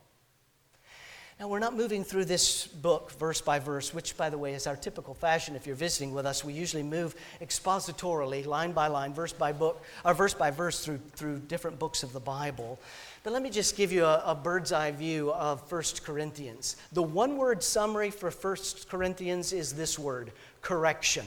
Now, 1.40 1.48
we're 1.48 1.58
not 1.58 1.74
moving 1.74 2.04
through 2.04 2.26
this 2.26 2.66
book 2.66 3.12
verse 3.12 3.40
by 3.40 3.58
verse, 3.60 3.94
which, 3.94 4.14
by 4.14 4.28
the 4.28 4.36
way, 4.36 4.52
is 4.52 4.66
our 4.66 4.76
typical 4.76 5.14
fashion. 5.14 5.56
If 5.56 5.66
you're 5.66 5.74
visiting 5.74 6.12
with 6.12 6.26
us, 6.26 6.44
we 6.44 6.52
usually 6.52 6.82
move 6.82 7.16
expositorily, 7.40 8.44
line 8.44 8.72
by 8.72 8.88
line, 8.88 9.14
verse 9.14 9.32
by 9.32 9.52
book, 9.52 9.82
or 10.04 10.12
verse 10.12 10.34
by 10.34 10.50
verse 10.50 10.84
through, 10.84 11.00
through 11.14 11.38
different 11.38 11.78
books 11.78 12.02
of 12.02 12.12
the 12.12 12.20
Bible. 12.20 12.78
But 13.22 13.32
let 13.32 13.42
me 13.42 13.48
just 13.48 13.74
give 13.74 13.90
you 13.90 14.04
a, 14.04 14.22
a 14.26 14.34
bird's 14.34 14.70
eye 14.70 14.90
view 14.90 15.32
of 15.32 15.62
1 15.72 15.82
Corinthians. 16.04 16.76
The 16.92 17.02
one 17.02 17.38
word 17.38 17.62
summary 17.62 18.10
for 18.10 18.30
1 18.30 18.56
Corinthians 18.90 19.54
is 19.54 19.72
this 19.72 19.98
word 19.98 20.32
correction. 20.60 21.24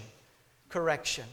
Correction. 0.70 1.25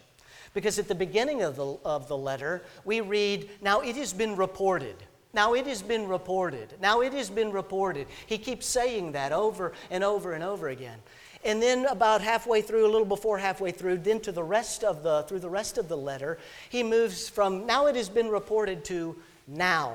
Because 0.54 0.78
at 0.78 0.88
the 0.88 0.94
beginning 0.94 1.42
of 1.42 1.54
the, 1.54 1.76
of 1.84 2.08
the 2.08 2.16
letter, 2.16 2.62
we 2.86 3.02
read, 3.02 3.50
Now 3.60 3.82
it 3.82 3.96
has 3.96 4.14
been 4.14 4.36
reported. 4.36 4.96
Now 5.32 5.54
it 5.54 5.66
has 5.66 5.82
been 5.82 6.08
reported. 6.08 6.74
Now 6.80 7.02
it 7.02 7.12
has 7.12 7.30
been 7.30 7.52
reported. 7.52 8.06
He 8.26 8.38
keeps 8.38 8.66
saying 8.66 9.12
that 9.12 9.32
over 9.32 9.72
and 9.90 10.02
over 10.02 10.32
and 10.32 10.42
over 10.42 10.68
again. 10.68 10.98
And 11.44 11.62
then 11.62 11.86
about 11.86 12.20
halfway 12.20 12.60
through, 12.60 12.84
a 12.86 12.90
little 12.90 13.06
before 13.06 13.38
halfway 13.38 13.70
through, 13.70 13.98
then 13.98 14.20
to 14.20 14.32
the 14.32 14.42
rest 14.42 14.84
of 14.84 15.02
the 15.02 15.22
through 15.22 15.38
the 15.38 15.48
rest 15.48 15.78
of 15.78 15.88
the 15.88 15.96
letter, 15.96 16.38
he 16.68 16.82
moves 16.82 17.28
from 17.28 17.64
now 17.64 17.86
it 17.86 17.96
has 17.96 18.08
been 18.08 18.28
reported 18.28 18.84
to 18.86 19.16
now, 19.46 19.94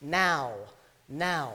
now, 0.00 0.52
now. 1.08 1.52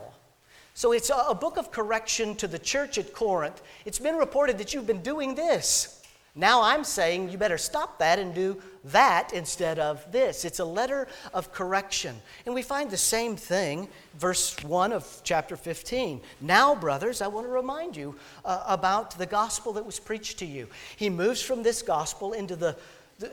So 0.74 0.92
it's 0.92 1.10
a, 1.10 1.16
a 1.30 1.36
book 1.36 1.58
of 1.58 1.72
correction 1.72 2.36
to 2.36 2.48
the 2.48 2.60
church 2.60 2.98
at 2.98 3.14
Corinth. 3.14 3.62
It's 3.86 4.00
been 4.00 4.16
reported 4.16 4.58
that 4.58 4.74
you've 4.74 4.88
been 4.88 5.02
doing 5.02 5.36
this. 5.36 6.01
Now 6.34 6.62
I'm 6.62 6.86
saying 6.86 7.30
you 7.30 7.38
better 7.38 7.58
stop 7.58 8.00
that 8.00 8.18
and 8.18 8.34
do 8.34 8.62
that 8.86 9.34
instead 9.34 9.80
of 9.80 10.10
this. 10.14 10.46
It's 10.46 10.60
a 10.60 10.66
letter 10.66 11.08
of 11.34 11.52
correction. 11.52 12.16
And 12.46 12.56
we 12.56 12.62
find 12.62 12.90
the 12.90 12.98
same 12.98 13.36
thing, 13.36 13.90
verse 14.18 14.56
1 14.64 14.94
of 14.94 15.22
chapter 15.26 15.58
15. 15.58 16.22
Now, 16.40 16.74
brothers, 16.74 17.22
I 17.22 17.28
want 17.28 17.48
to 17.48 17.52
remind 17.52 17.98
you 17.98 18.16
uh, 18.46 18.64
about 18.66 19.18
the 19.18 19.26
gospel 19.26 19.74
that 19.74 19.86
was 19.86 20.00
preached 20.00 20.40
to 20.40 20.46
you. 20.46 20.68
He 20.96 21.10
moves 21.10 21.42
from 21.42 21.64
this 21.64 21.82
gospel 21.82 22.32
into 22.32 22.56
the, 22.56 22.78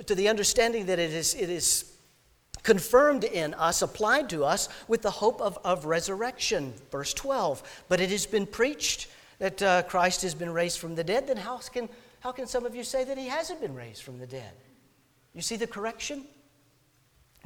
to 0.07 0.15
the 0.17 0.29
understanding 0.29 0.87
that 0.87 0.99
it 0.99 1.13
is, 1.13 1.37
it 1.37 1.51
is 1.51 1.93
confirmed 2.65 3.23
in 3.23 3.55
us, 3.55 3.81
applied 3.81 4.29
to 4.31 4.45
us, 4.45 4.69
with 4.89 5.03
the 5.03 5.11
hope 5.11 5.41
of, 5.41 5.57
of 5.65 5.85
resurrection. 5.85 6.75
Verse 6.91 7.15
12. 7.15 7.63
But 7.89 8.01
it 8.01 8.11
has 8.11 8.27
been 8.27 8.45
preached 8.45 9.07
that 9.39 9.63
uh, 9.63 9.83
Christ 9.85 10.23
has 10.23 10.35
been 10.35 10.53
raised 10.53 10.81
from 10.81 10.97
the 10.97 11.05
dead, 11.05 11.29
then 11.29 11.37
how 11.37 11.59
can 11.59 11.89
how 12.29 12.33
can 12.33 12.47
some 12.47 12.67
of 12.67 12.75
you 12.75 12.85
say 12.85 13.05
that 13.05 13.17
he 13.17 13.27
hasn't 13.27 13.59
been 13.59 13.75
raised 13.75 14.03
from 14.03 14.19
the 14.19 14.27
dead? 14.27 14.53
You 15.33 15.41
see 15.41 15.57
the 15.57 15.67
correction? 15.67 16.27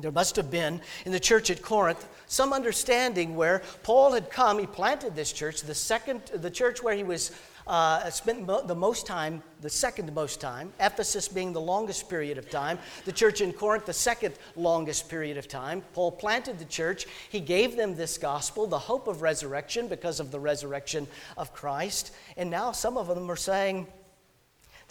There 0.01 0.11
must 0.11 0.35
have 0.35 0.51
been 0.51 0.81
in 1.07 1.13
the 1.13 1.21
church 1.21 1.51
at 1.51 1.63
Corinth 1.63 2.05
some 2.27 2.53
understanding 2.53 3.37
where 3.37 3.63
Paul 3.85 4.13
had 4.13 4.29
come, 4.29 4.59
he 4.59 4.67
planted 4.67 5.15
this 5.15 5.33
church, 5.33 5.63
the 5.63 5.73
second, 5.73 6.23
the 6.35 6.51
church 6.51 6.83
where 6.83 6.97
he 6.97 7.05
was 7.05 7.31
uh, 7.69 8.11
spent 8.11 8.45
the 8.45 8.75
most 8.75 9.07
time, 9.07 9.41
the 9.61 9.71
second 9.71 10.13
most 10.13 10.41
time, 10.41 10.73
Ephesus 10.81 11.29
being 11.29 11.53
the 11.53 11.61
longest 11.61 12.09
period 12.09 12.37
of 12.37 12.51
time, 12.51 12.77
the 13.05 13.13
church 13.13 13.41
in 13.41 13.53
Corinth, 13.53 13.87
the 13.87 13.93
second 13.93 14.35
longest 14.57 15.09
period 15.09 15.37
of 15.37 15.47
time. 15.47 15.85
Paul 15.93 16.11
planted 16.11 16.59
the 16.59 16.65
church. 16.65 17.07
He 17.29 17.39
gave 17.39 17.77
them 17.77 17.95
this 17.95 18.19
gospel, 18.19 18.67
the 18.67 18.81
hope 18.81 19.07
of 19.07 19.23
resurrection 19.23 19.87
because 19.87 20.19
of 20.19 20.33
the 20.33 20.41
resurrection 20.41 21.07
of 21.37 21.55
Christ. 21.55 22.13
And 22.37 22.51
now 22.51 22.73
some 22.73 22.97
of 22.97 23.07
them 23.07 23.31
are 23.31 23.37
saying, 23.37 23.87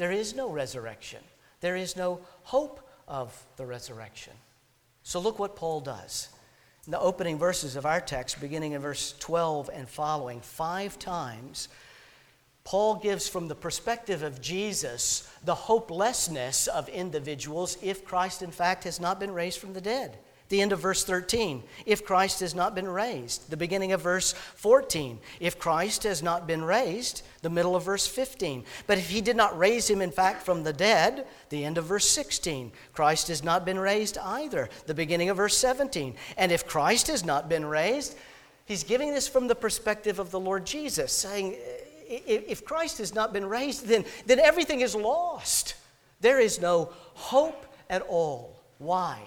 there 0.01 0.11
is 0.11 0.33
no 0.33 0.49
resurrection. 0.49 1.19
There 1.59 1.75
is 1.75 1.95
no 1.95 2.21
hope 2.41 2.89
of 3.07 3.39
the 3.55 3.67
resurrection. 3.67 4.33
So 5.03 5.19
look 5.19 5.37
what 5.37 5.55
Paul 5.55 5.79
does. 5.79 6.29
In 6.87 6.91
the 6.91 6.99
opening 6.99 7.37
verses 7.37 7.75
of 7.75 7.85
our 7.85 8.01
text, 8.01 8.41
beginning 8.41 8.71
in 8.71 8.81
verse 8.81 9.13
12 9.19 9.69
and 9.71 9.87
following, 9.87 10.41
five 10.41 10.97
times, 10.97 11.69
Paul 12.63 12.95
gives 12.95 13.29
from 13.29 13.47
the 13.47 13.53
perspective 13.53 14.23
of 14.23 14.41
Jesus 14.41 15.31
the 15.45 15.53
hopelessness 15.53 16.65
of 16.65 16.89
individuals 16.89 17.77
if 17.83 18.03
Christ, 18.03 18.41
in 18.41 18.49
fact, 18.49 18.85
has 18.85 18.99
not 18.99 19.19
been 19.19 19.31
raised 19.31 19.59
from 19.59 19.73
the 19.73 19.81
dead 19.81 20.17
the 20.51 20.61
end 20.61 20.71
of 20.71 20.79
verse 20.79 21.03
13, 21.03 21.63
if 21.87 22.05
Christ 22.05 22.41
has 22.41 22.53
not 22.53 22.75
been 22.75 22.87
raised. 22.87 23.49
The 23.49 23.57
beginning 23.57 23.93
of 23.93 24.01
verse 24.01 24.33
14, 24.33 25.19
if 25.39 25.57
Christ 25.57 26.03
has 26.03 26.21
not 26.21 26.45
been 26.45 26.63
raised. 26.63 27.23
The 27.41 27.49
middle 27.49 27.75
of 27.75 27.85
verse 27.85 28.05
15, 28.05 28.63
but 28.85 28.99
if 28.99 29.09
he 29.09 29.19
did 29.19 29.35
not 29.35 29.57
raise 29.57 29.89
him, 29.89 29.99
in 29.99 30.11
fact, 30.11 30.43
from 30.43 30.63
the 30.63 30.73
dead. 30.73 31.25
The 31.49 31.65
end 31.65 31.79
of 31.79 31.85
verse 31.85 32.07
16, 32.07 32.71
Christ 32.93 33.29
has 33.29 33.43
not 33.43 33.65
been 33.65 33.79
raised 33.79 34.19
either. 34.19 34.69
The 34.85 34.93
beginning 34.93 35.29
of 35.29 35.37
verse 35.37 35.57
17, 35.57 36.13
and 36.37 36.51
if 36.51 36.67
Christ 36.67 37.07
has 37.07 37.25
not 37.25 37.49
been 37.49 37.65
raised, 37.65 38.15
he's 38.65 38.83
giving 38.83 39.11
this 39.11 39.27
from 39.27 39.47
the 39.47 39.55
perspective 39.55 40.19
of 40.19 40.29
the 40.29 40.39
Lord 40.39 40.67
Jesus, 40.67 41.11
saying, 41.11 41.55
if 42.07 42.63
Christ 42.65 42.99
has 42.99 43.15
not 43.15 43.33
been 43.33 43.45
raised, 43.45 43.87
then, 43.87 44.05
then 44.25 44.39
everything 44.39 44.81
is 44.81 44.93
lost. 44.93 45.75
There 46.19 46.39
is 46.39 46.61
no 46.61 46.91
hope 47.13 47.65
at 47.89 48.03
all. 48.03 48.61
Why? 48.77 49.19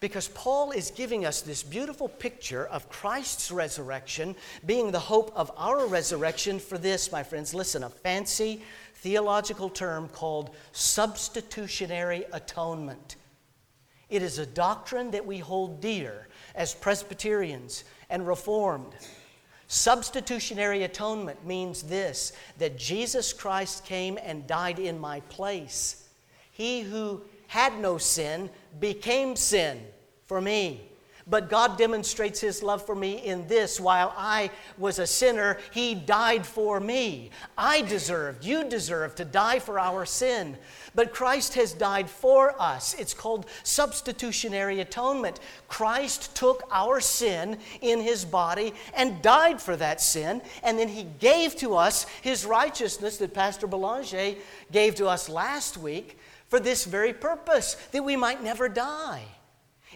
Because 0.00 0.28
Paul 0.28 0.70
is 0.70 0.92
giving 0.92 1.26
us 1.26 1.40
this 1.40 1.62
beautiful 1.62 2.08
picture 2.08 2.66
of 2.66 2.88
Christ's 2.88 3.50
resurrection 3.50 4.36
being 4.64 4.92
the 4.92 5.00
hope 5.00 5.32
of 5.34 5.50
our 5.56 5.86
resurrection 5.86 6.60
for 6.60 6.78
this, 6.78 7.10
my 7.10 7.24
friends. 7.24 7.52
Listen, 7.52 7.82
a 7.82 7.90
fancy 7.90 8.62
theological 8.96 9.68
term 9.68 10.08
called 10.08 10.54
substitutionary 10.72 12.24
atonement. 12.32 13.16
It 14.08 14.22
is 14.22 14.38
a 14.38 14.46
doctrine 14.46 15.10
that 15.10 15.26
we 15.26 15.38
hold 15.38 15.80
dear 15.80 16.28
as 16.54 16.74
Presbyterians 16.74 17.84
and 18.08 18.26
Reformed. 18.26 18.94
Substitutionary 19.66 20.84
atonement 20.84 21.46
means 21.46 21.82
this 21.82 22.32
that 22.58 22.78
Jesus 22.78 23.32
Christ 23.32 23.84
came 23.84 24.18
and 24.22 24.46
died 24.46 24.78
in 24.78 24.98
my 24.98 25.20
place. 25.20 26.08
He 26.50 26.80
who 26.80 27.22
had 27.48 27.78
no 27.80 27.98
sin 27.98 28.48
became 28.78 29.34
sin 29.34 29.80
for 30.26 30.40
me. 30.40 30.88
But 31.30 31.50
God 31.50 31.76
demonstrates 31.76 32.40
His 32.40 32.62
love 32.62 32.84
for 32.86 32.94
me 32.94 33.18
in 33.18 33.46
this 33.48 33.78
while 33.78 34.14
I 34.16 34.50
was 34.78 34.98
a 34.98 35.06
sinner, 35.06 35.58
He 35.72 35.94
died 35.94 36.46
for 36.46 36.80
me. 36.80 37.30
I 37.56 37.82
deserved, 37.82 38.44
you 38.44 38.64
deserve 38.64 39.14
to 39.16 39.26
die 39.26 39.58
for 39.58 39.78
our 39.78 40.06
sin. 40.06 40.56
But 40.94 41.12
Christ 41.12 41.54
has 41.54 41.74
died 41.74 42.08
for 42.08 42.60
us. 42.60 42.94
It's 42.94 43.12
called 43.12 43.46
substitutionary 43.62 44.80
atonement. 44.80 45.38
Christ 45.68 46.34
took 46.34 46.62
our 46.70 46.98
sin 46.98 47.58
in 47.82 48.00
His 48.00 48.24
body 48.24 48.72
and 48.94 49.20
died 49.20 49.60
for 49.60 49.76
that 49.76 50.00
sin, 50.00 50.40
and 50.62 50.78
then 50.78 50.88
He 50.88 51.04
gave 51.18 51.56
to 51.56 51.76
us 51.76 52.04
His 52.22 52.46
righteousness 52.46 53.18
that 53.18 53.34
Pastor 53.34 53.66
Belanger 53.66 54.34
gave 54.72 54.94
to 54.94 55.06
us 55.08 55.28
last 55.28 55.76
week 55.76 56.16
for 56.48 56.58
this 56.58 56.84
very 56.84 57.12
purpose, 57.12 57.74
that 57.92 58.04
we 58.04 58.16
might 58.16 58.42
never 58.42 58.68
die. 58.68 59.24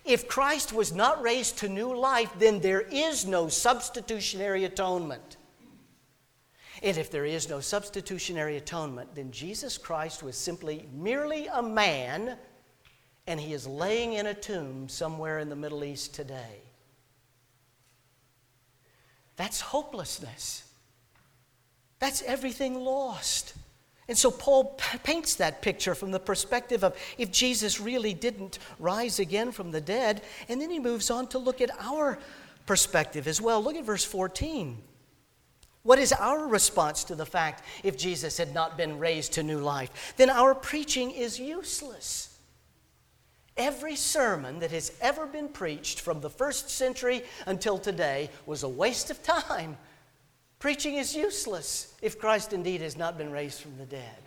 If 0.04 0.28
Christ 0.28 0.72
was 0.72 0.92
not 0.92 1.22
raised 1.22 1.58
to 1.58 1.68
new 1.68 1.94
life, 1.94 2.30
then 2.38 2.60
there 2.60 2.80
is 2.80 3.26
no 3.26 3.48
substitutionary 3.48 4.64
atonement. 4.64 5.36
And 6.82 6.96
if 6.96 7.10
there 7.10 7.24
is 7.24 7.48
no 7.48 7.60
substitutionary 7.60 8.56
atonement, 8.56 9.14
then 9.14 9.30
Jesus 9.30 9.78
Christ 9.78 10.22
was 10.22 10.36
simply 10.36 10.88
merely 10.92 11.46
a 11.46 11.62
man, 11.62 12.36
and 13.26 13.38
he 13.38 13.52
is 13.52 13.66
laying 13.66 14.14
in 14.14 14.26
a 14.26 14.34
tomb 14.34 14.88
somewhere 14.88 15.38
in 15.38 15.48
the 15.48 15.56
Middle 15.56 15.84
East 15.84 16.14
today. 16.14 16.60
That's 19.36 19.60
hopelessness. 19.60 20.64
That's 22.00 22.22
everything 22.22 22.74
lost. 22.74 23.54
And 24.12 24.18
so 24.18 24.30
Paul 24.30 24.78
paints 25.04 25.36
that 25.36 25.62
picture 25.62 25.94
from 25.94 26.10
the 26.10 26.20
perspective 26.20 26.84
of 26.84 26.94
if 27.16 27.32
Jesus 27.32 27.80
really 27.80 28.12
didn't 28.12 28.58
rise 28.78 29.18
again 29.18 29.52
from 29.52 29.70
the 29.70 29.80
dead. 29.80 30.20
And 30.50 30.60
then 30.60 30.68
he 30.68 30.78
moves 30.78 31.10
on 31.10 31.28
to 31.28 31.38
look 31.38 31.62
at 31.62 31.70
our 31.80 32.18
perspective 32.66 33.26
as 33.26 33.40
well. 33.40 33.64
Look 33.64 33.74
at 33.74 33.86
verse 33.86 34.04
14. 34.04 34.76
What 35.82 35.98
is 35.98 36.12
our 36.12 36.46
response 36.46 37.04
to 37.04 37.14
the 37.14 37.24
fact 37.24 37.64
if 37.82 37.96
Jesus 37.96 38.36
had 38.36 38.52
not 38.52 38.76
been 38.76 38.98
raised 38.98 39.32
to 39.32 39.42
new 39.42 39.60
life? 39.60 40.12
Then 40.18 40.28
our 40.28 40.54
preaching 40.54 41.12
is 41.12 41.40
useless. 41.40 42.38
Every 43.56 43.96
sermon 43.96 44.58
that 44.58 44.72
has 44.72 44.92
ever 45.00 45.24
been 45.24 45.48
preached 45.48 46.00
from 46.00 46.20
the 46.20 46.28
first 46.28 46.68
century 46.68 47.22
until 47.46 47.78
today 47.78 48.28
was 48.44 48.62
a 48.62 48.68
waste 48.68 49.10
of 49.10 49.22
time. 49.22 49.78
Preaching 50.62 50.94
is 50.94 51.16
useless 51.16 51.92
if 52.02 52.20
Christ 52.20 52.52
indeed 52.52 52.82
has 52.82 52.96
not 52.96 53.18
been 53.18 53.32
raised 53.32 53.60
from 53.60 53.76
the 53.78 53.84
dead. 53.84 54.22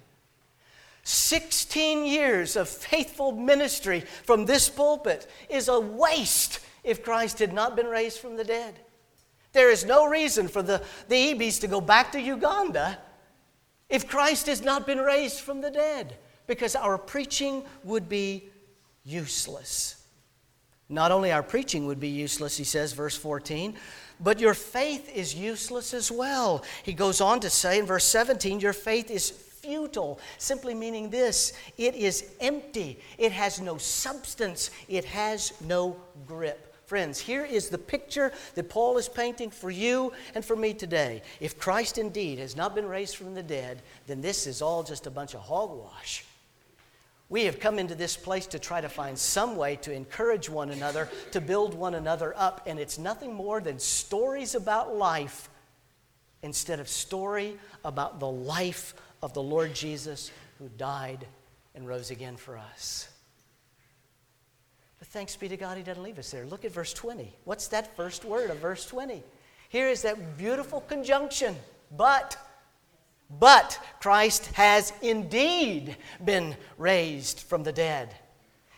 16 1.04 2.06
years 2.06 2.58
of 2.58 2.68
faithful 2.68 3.32
ministry 3.32 4.02
from 4.02 4.44
this 4.44 4.68
pulpit 4.68 5.28
is 5.48 5.70
a 5.70 5.80
waste 5.80 6.60
if 6.84 7.06
Christ 7.06 7.40
had 7.40 7.54
not 7.54 7.78
been 7.78 7.86
raised 7.88 8.20
from 8.20 8.36
the 8.36 8.44
dead. 8.44 8.78
There 9.54 9.72
is 9.72 9.86
no 9.86 10.08
reason 10.08 10.50
for 10.50 10.62
the, 10.62 10.84
the 11.08 11.34
Ebis 11.34 11.62
to 11.62 11.68
go 11.68 11.80
back 11.80 12.12
to 12.12 12.20
Uganda 12.20 13.00
if 13.88 14.06
Christ 14.06 14.48
has 14.48 14.62
not 14.62 14.86
been 14.86 15.00
raised 15.00 15.40
from 15.40 15.62
the 15.62 15.72
dead, 15.72 16.18
because 16.48 16.76
our 16.76 16.98
preaching 16.98 17.64
would 17.86 18.10
be 18.10 18.50
useless. 19.06 20.04
Not 20.90 21.14
only 21.14 21.32
our 21.32 21.44
preaching 21.44 21.88
would 21.88 22.02
be 22.02 22.10
useless, 22.10 22.58
he 22.58 22.66
says, 22.66 22.92
verse 22.92 23.16
14, 23.16 23.76
but 24.20 24.40
your 24.40 24.54
faith 24.54 25.10
is 25.16 25.36
useless 25.36 25.94
as 25.94 26.12
well. 26.12 26.64
He 26.84 26.94
goes 26.94 27.22
on 27.22 27.40
to 27.42 27.50
say 27.50 27.80
in 27.80 27.86
verse 27.86 28.06
17, 28.06 28.60
your 28.60 28.74
faith 28.74 29.10
is 29.12 29.30
futile, 29.30 30.20
simply 30.38 30.74
meaning 30.74 31.10
this 31.10 31.54
it 31.78 31.96
is 31.96 32.32
empty, 32.40 33.00
it 33.18 33.32
has 33.32 33.60
no 33.60 33.78
substance, 33.78 34.72
it 34.88 35.06
has 35.06 35.54
no 35.62 35.96
grip. 36.28 36.74
Friends, 36.86 37.20
here 37.20 37.44
is 37.44 37.70
the 37.70 37.80
picture 37.80 38.32
that 38.54 38.70
Paul 38.70 39.00
is 39.00 39.10
painting 39.10 39.50
for 39.50 39.72
you 39.72 40.14
and 40.36 40.46
for 40.46 40.56
me 40.56 40.72
today. 40.72 41.24
If 41.40 41.58
Christ 41.58 41.98
indeed 41.98 42.38
has 42.38 42.56
not 42.56 42.76
been 42.76 42.86
raised 42.86 43.16
from 43.16 43.34
the 43.34 43.42
dead, 43.42 43.82
then 44.06 44.22
this 44.22 44.46
is 44.46 44.62
all 44.62 44.84
just 44.84 45.08
a 45.08 45.12
bunch 45.12 45.34
of 45.34 45.42
hogwash. 45.42 46.24
We 47.28 47.46
have 47.46 47.60
come 47.60 47.80
into 47.80 47.96
this 47.96 48.16
place 48.16 48.46
to 48.48 48.60
try 48.60 48.82
to 48.82 48.90
find 48.90 49.18
some 49.18 49.56
way 49.56 49.78
to 49.78 49.92
encourage 49.92 50.48
one 50.48 50.70
another, 50.70 51.10
to 51.32 51.42
build 51.42 51.74
one 51.74 51.96
another 51.96 52.34
up, 52.38 52.62
and 52.68 52.80
it's 52.80 53.00
nothing 53.00 53.34
more 53.34 53.60
than 53.60 53.80
stories 53.80 54.54
about 54.54 54.96
life 54.96 55.50
instead 56.44 56.80
of 56.80 56.88
story 56.88 57.58
about 57.84 58.20
the 58.20 58.30
life 58.30 58.94
of 59.24 59.34
the 59.34 59.42
Lord 59.42 59.74
Jesus 59.74 60.32
who 60.60 60.70
died 60.78 61.26
and 61.74 61.88
rose 61.88 62.12
again 62.12 62.38
for 62.38 62.58
us. 62.58 63.10
But 65.00 65.08
thanks 65.08 65.36
be 65.36 65.50
to 65.50 65.58
God, 65.58 65.78
He 65.78 65.84
doesn't 65.84 66.04
leave 66.04 66.20
us 66.20 66.30
there. 66.30 66.46
Look 66.46 66.64
at 66.64 66.72
verse 66.72 66.94
20. 66.94 67.34
What's 67.44 67.68
that 67.70 67.96
first 67.96 68.24
word 68.24 68.52
of 68.52 68.58
verse 68.58 68.86
20? 68.86 69.24
Here 69.70 69.90
is 69.90 70.04
that 70.04 70.38
beautiful 70.38 70.82
conjunction, 70.82 71.56
but. 71.96 72.38
But 73.40 73.80
Christ 74.02 74.48
has 74.54 74.94
indeed 75.02 75.98
been 76.24 76.56
raised 76.78 77.40
from 77.40 77.64
the 77.64 77.74
dead. 77.74 78.16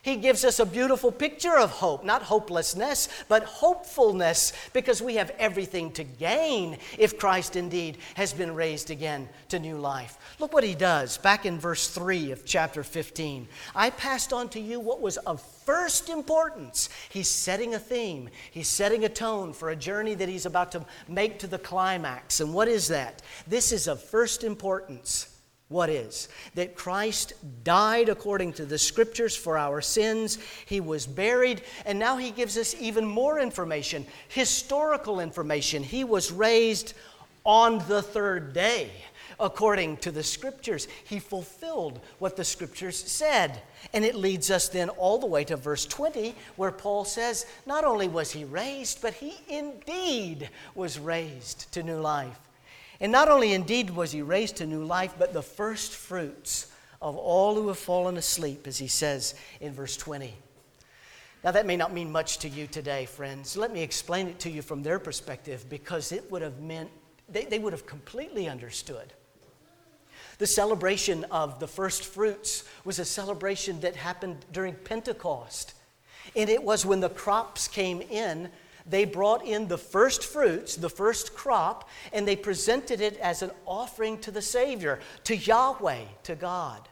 He 0.07 0.15
gives 0.15 0.45
us 0.45 0.61
a 0.61 0.65
beautiful 0.65 1.11
picture 1.11 1.57
of 1.57 1.69
hope, 1.69 2.05
not 2.05 2.23
hopelessness, 2.23 3.09
but 3.27 3.43
hopefulness, 3.43 4.53
because 4.71 5.01
we 5.01 5.15
have 5.15 5.31
everything 5.31 5.91
to 5.91 6.05
gain 6.05 6.77
if 6.97 7.19
Christ 7.19 7.57
indeed 7.57 7.97
has 8.13 8.31
been 8.31 8.55
raised 8.55 8.89
again 8.89 9.27
to 9.49 9.59
new 9.59 9.77
life. 9.77 10.17
Look 10.39 10.53
what 10.53 10.63
he 10.63 10.75
does 10.75 11.17
back 11.17 11.45
in 11.45 11.59
verse 11.59 11.89
3 11.89 12.31
of 12.31 12.45
chapter 12.45 12.83
15. 12.83 13.49
I 13.75 13.89
passed 13.89 14.31
on 14.31 14.47
to 14.51 14.61
you 14.61 14.79
what 14.79 15.01
was 15.01 15.17
of 15.17 15.41
first 15.41 16.07
importance. 16.07 16.87
He's 17.09 17.27
setting 17.27 17.75
a 17.75 17.79
theme, 17.79 18.29
he's 18.49 18.69
setting 18.69 19.03
a 19.03 19.09
tone 19.09 19.51
for 19.51 19.71
a 19.71 19.75
journey 19.75 20.13
that 20.13 20.29
he's 20.29 20.45
about 20.45 20.71
to 20.71 20.85
make 21.09 21.39
to 21.39 21.47
the 21.47 21.59
climax. 21.59 22.39
And 22.39 22.53
what 22.53 22.69
is 22.69 22.87
that? 22.87 23.23
This 23.45 23.73
is 23.73 23.89
of 23.89 24.01
first 24.01 24.45
importance. 24.45 25.36
What 25.69 25.89
is? 25.89 26.29
That 26.55 26.75
Christ 26.75 27.33
died 27.63 28.07
according 28.07 28.53
to 28.53 28.65
the 28.65 28.77
scriptures 28.77 29.35
for 29.35 29.57
our 29.57 29.81
sins. 29.81 30.39
He 30.65 30.79
was 30.79 31.05
buried, 31.05 31.61
and 31.85 31.99
now 31.99 32.15
he 32.15 32.31
gives 32.31 32.57
us 32.57 32.73
even 32.79 33.05
more 33.05 33.39
information, 33.39 34.05
historical 34.29 35.19
information. 35.19 35.83
He 35.83 36.05
was 36.05 36.31
raised 36.31 36.93
on 37.43 37.79
the 37.87 38.01
third 38.01 38.53
day 38.53 38.91
according 39.39 39.97
to 39.97 40.11
the 40.11 40.23
scriptures. 40.23 40.87
He 41.05 41.19
fulfilled 41.19 41.99
what 42.19 42.35
the 42.35 42.43
scriptures 42.43 42.97
said. 42.97 43.61
And 43.93 44.03
it 44.03 44.15
leads 44.15 44.49
us 44.49 44.69
then 44.69 44.89
all 44.89 45.19
the 45.19 45.27
way 45.27 45.43
to 45.43 45.55
verse 45.55 45.85
20, 45.85 46.33
where 46.55 46.71
Paul 46.71 47.05
says, 47.05 47.45
Not 47.65 47.83
only 47.83 48.07
was 48.07 48.31
he 48.31 48.45
raised, 48.45 49.01
but 49.01 49.13
he 49.13 49.35
indeed 49.47 50.49
was 50.75 50.97
raised 50.97 51.71
to 51.73 51.83
new 51.83 51.99
life. 51.99 52.39
And 52.99 53.11
not 53.11 53.29
only 53.29 53.53
indeed 53.53 53.89
was 53.89 54.11
he 54.11 54.21
raised 54.21 54.57
to 54.57 54.65
new 54.65 54.83
life, 54.83 55.13
but 55.17 55.33
the 55.33 55.41
first 55.41 55.93
fruits 55.93 56.67
of 57.01 57.15
all 57.15 57.55
who 57.55 57.67
have 57.67 57.77
fallen 57.77 58.17
asleep, 58.17 58.65
as 58.65 58.77
he 58.77 58.87
says 58.87 59.35
in 59.61 59.73
verse 59.73 59.95
20. 59.97 60.33
Now, 61.43 61.51
that 61.51 61.67
may 61.67 61.77
not 61.77 61.93
mean 61.93 62.11
much 62.11 62.39
to 62.39 62.49
you 62.49 62.65
today, 62.65 63.05
friends. 63.05 63.55
Let 63.55 63.71
me 63.71 63.83
explain 63.83 64.27
it 64.27 64.39
to 64.39 64.49
you 64.49 64.61
from 64.61 64.81
their 64.81 64.97
perspective 64.97 65.65
because 65.69 66.11
it 66.11 66.29
would 66.31 66.41
have 66.41 66.59
meant, 66.59 66.89
they, 67.29 67.45
they 67.45 67.59
would 67.59 67.73
have 67.73 67.85
completely 67.85 68.49
understood. 68.49 69.13
The 70.39 70.47
celebration 70.47 71.23
of 71.25 71.59
the 71.59 71.67
first 71.67 72.05
fruits 72.05 72.63
was 72.83 72.99
a 72.99 73.05
celebration 73.05 73.79
that 73.81 73.95
happened 73.95 74.45
during 74.51 74.73
Pentecost. 74.73 75.73
And 76.35 76.49
it 76.49 76.63
was 76.63 76.85
when 76.85 76.99
the 76.99 77.09
crops 77.09 77.67
came 77.67 78.01
in 78.01 78.49
they 78.89 79.05
brought 79.05 79.45
in 79.45 79.67
the 79.67 79.77
first 79.77 80.23
fruits, 80.23 80.75
the 80.75 80.89
first 80.89 81.35
crop, 81.35 81.89
and 82.13 82.27
they 82.27 82.35
presented 82.35 83.01
it 83.01 83.17
as 83.17 83.41
an 83.41 83.51
offering 83.65 84.17
to 84.19 84.31
the 84.31 84.41
Savior, 84.41 84.99
to 85.25 85.35
Yahweh, 85.35 86.03
to 86.23 86.35
God. 86.35 86.87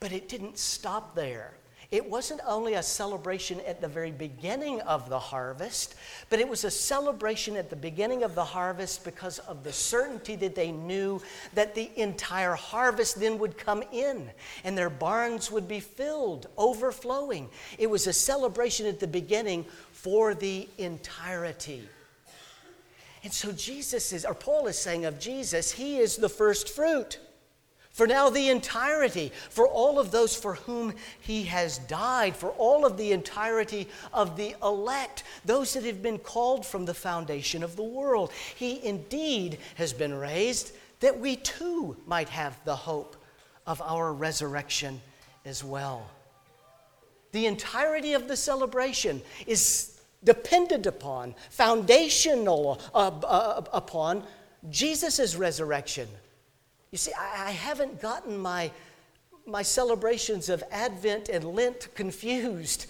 But 0.00 0.12
it 0.12 0.28
didn't 0.28 0.58
stop 0.58 1.14
there. 1.14 1.54
It 1.90 2.10
wasn't 2.10 2.42
only 2.46 2.74
a 2.74 2.82
celebration 2.82 3.60
at 3.66 3.80
the 3.80 3.88
very 3.88 4.10
beginning 4.10 4.82
of 4.82 5.08
the 5.08 5.18
harvest, 5.18 5.94
but 6.28 6.38
it 6.38 6.46
was 6.46 6.64
a 6.64 6.70
celebration 6.70 7.56
at 7.56 7.70
the 7.70 7.76
beginning 7.76 8.24
of 8.24 8.34
the 8.34 8.44
harvest 8.44 9.04
because 9.04 9.38
of 9.38 9.64
the 9.64 9.72
certainty 9.72 10.36
that 10.36 10.54
they 10.54 10.70
knew 10.70 11.22
that 11.54 11.74
the 11.74 11.90
entire 11.98 12.54
harvest 12.54 13.18
then 13.18 13.38
would 13.38 13.56
come 13.56 13.82
in 13.90 14.30
and 14.64 14.76
their 14.76 14.90
barns 14.90 15.50
would 15.50 15.66
be 15.66 15.80
filled, 15.80 16.48
overflowing. 16.58 17.48
It 17.78 17.88
was 17.88 18.06
a 18.06 18.12
celebration 18.12 18.84
at 18.84 19.00
the 19.00 19.06
beginning 19.06 19.64
for 20.02 20.32
the 20.32 20.68
entirety. 20.78 21.82
And 23.24 23.32
so 23.32 23.50
Jesus 23.50 24.12
is, 24.12 24.24
or 24.24 24.32
Paul 24.32 24.68
is 24.68 24.78
saying 24.78 25.04
of 25.06 25.18
Jesus, 25.18 25.72
he 25.72 25.98
is 25.98 26.16
the 26.16 26.28
first 26.28 26.68
fruit. 26.68 27.18
For 27.90 28.06
now, 28.06 28.30
the 28.30 28.48
entirety, 28.48 29.32
for 29.50 29.66
all 29.66 29.98
of 29.98 30.12
those 30.12 30.36
for 30.36 30.54
whom 30.54 30.94
he 31.18 31.42
has 31.44 31.78
died, 31.78 32.36
for 32.36 32.50
all 32.50 32.86
of 32.86 32.96
the 32.96 33.10
entirety 33.10 33.88
of 34.12 34.36
the 34.36 34.54
elect, 34.62 35.24
those 35.44 35.74
that 35.74 35.82
have 35.82 36.00
been 36.00 36.18
called 36.18 36.64
from 36.64 36.84
the 36.84 36.94
foundation 36.94 37.64
of 37.64 37.74
the 37.74 37.82
world. 37.82 38.30
He 38.54 38.84
indeed 38.84 39.58
has 39.74 39.92
been 39.92 40.14
raised 40.14 40.76
that 41.00 41.18
we 41.18 41.34
too 41.34 41.96
might 42.06 42.28
have 42.28 42.56
the 42.64 42.76
hope 42.76 43.16
of 43.66 43.82
our 43.82 44.12
resurrection 44.12 45.00
as 45.44 45.64
well. 45.64 46.08
The 47.32 47.46
entirety 47.46 48.14
of 48.14 48.28
the 48.28 48.36
celebration 48.36 49.22
is 49.46 50.00
dependent 50.24 50.86
upon, 50.86 51.34
foundational 51.50 52.80
uh, 52.94 53.08
uh, 53.24 53.62
upon 53.72 54.24
Jesus' 54.70 55.36
resurrection. 55.36 56.08
You 56.90 56.98
see, 56.98 57.12
I, 57.12 57.48
I 57.48 57.50
haven't 57.50 58.00
gotten 58.00 58.38
my, 58.38 58.70
my 59.46 59.62
celebrations 59.62 60.48
of 60.48 60.64
Advent 60.70 61.28
and 61.28 61.44
Lent 61.44 61.94
confused. 61.94 62.86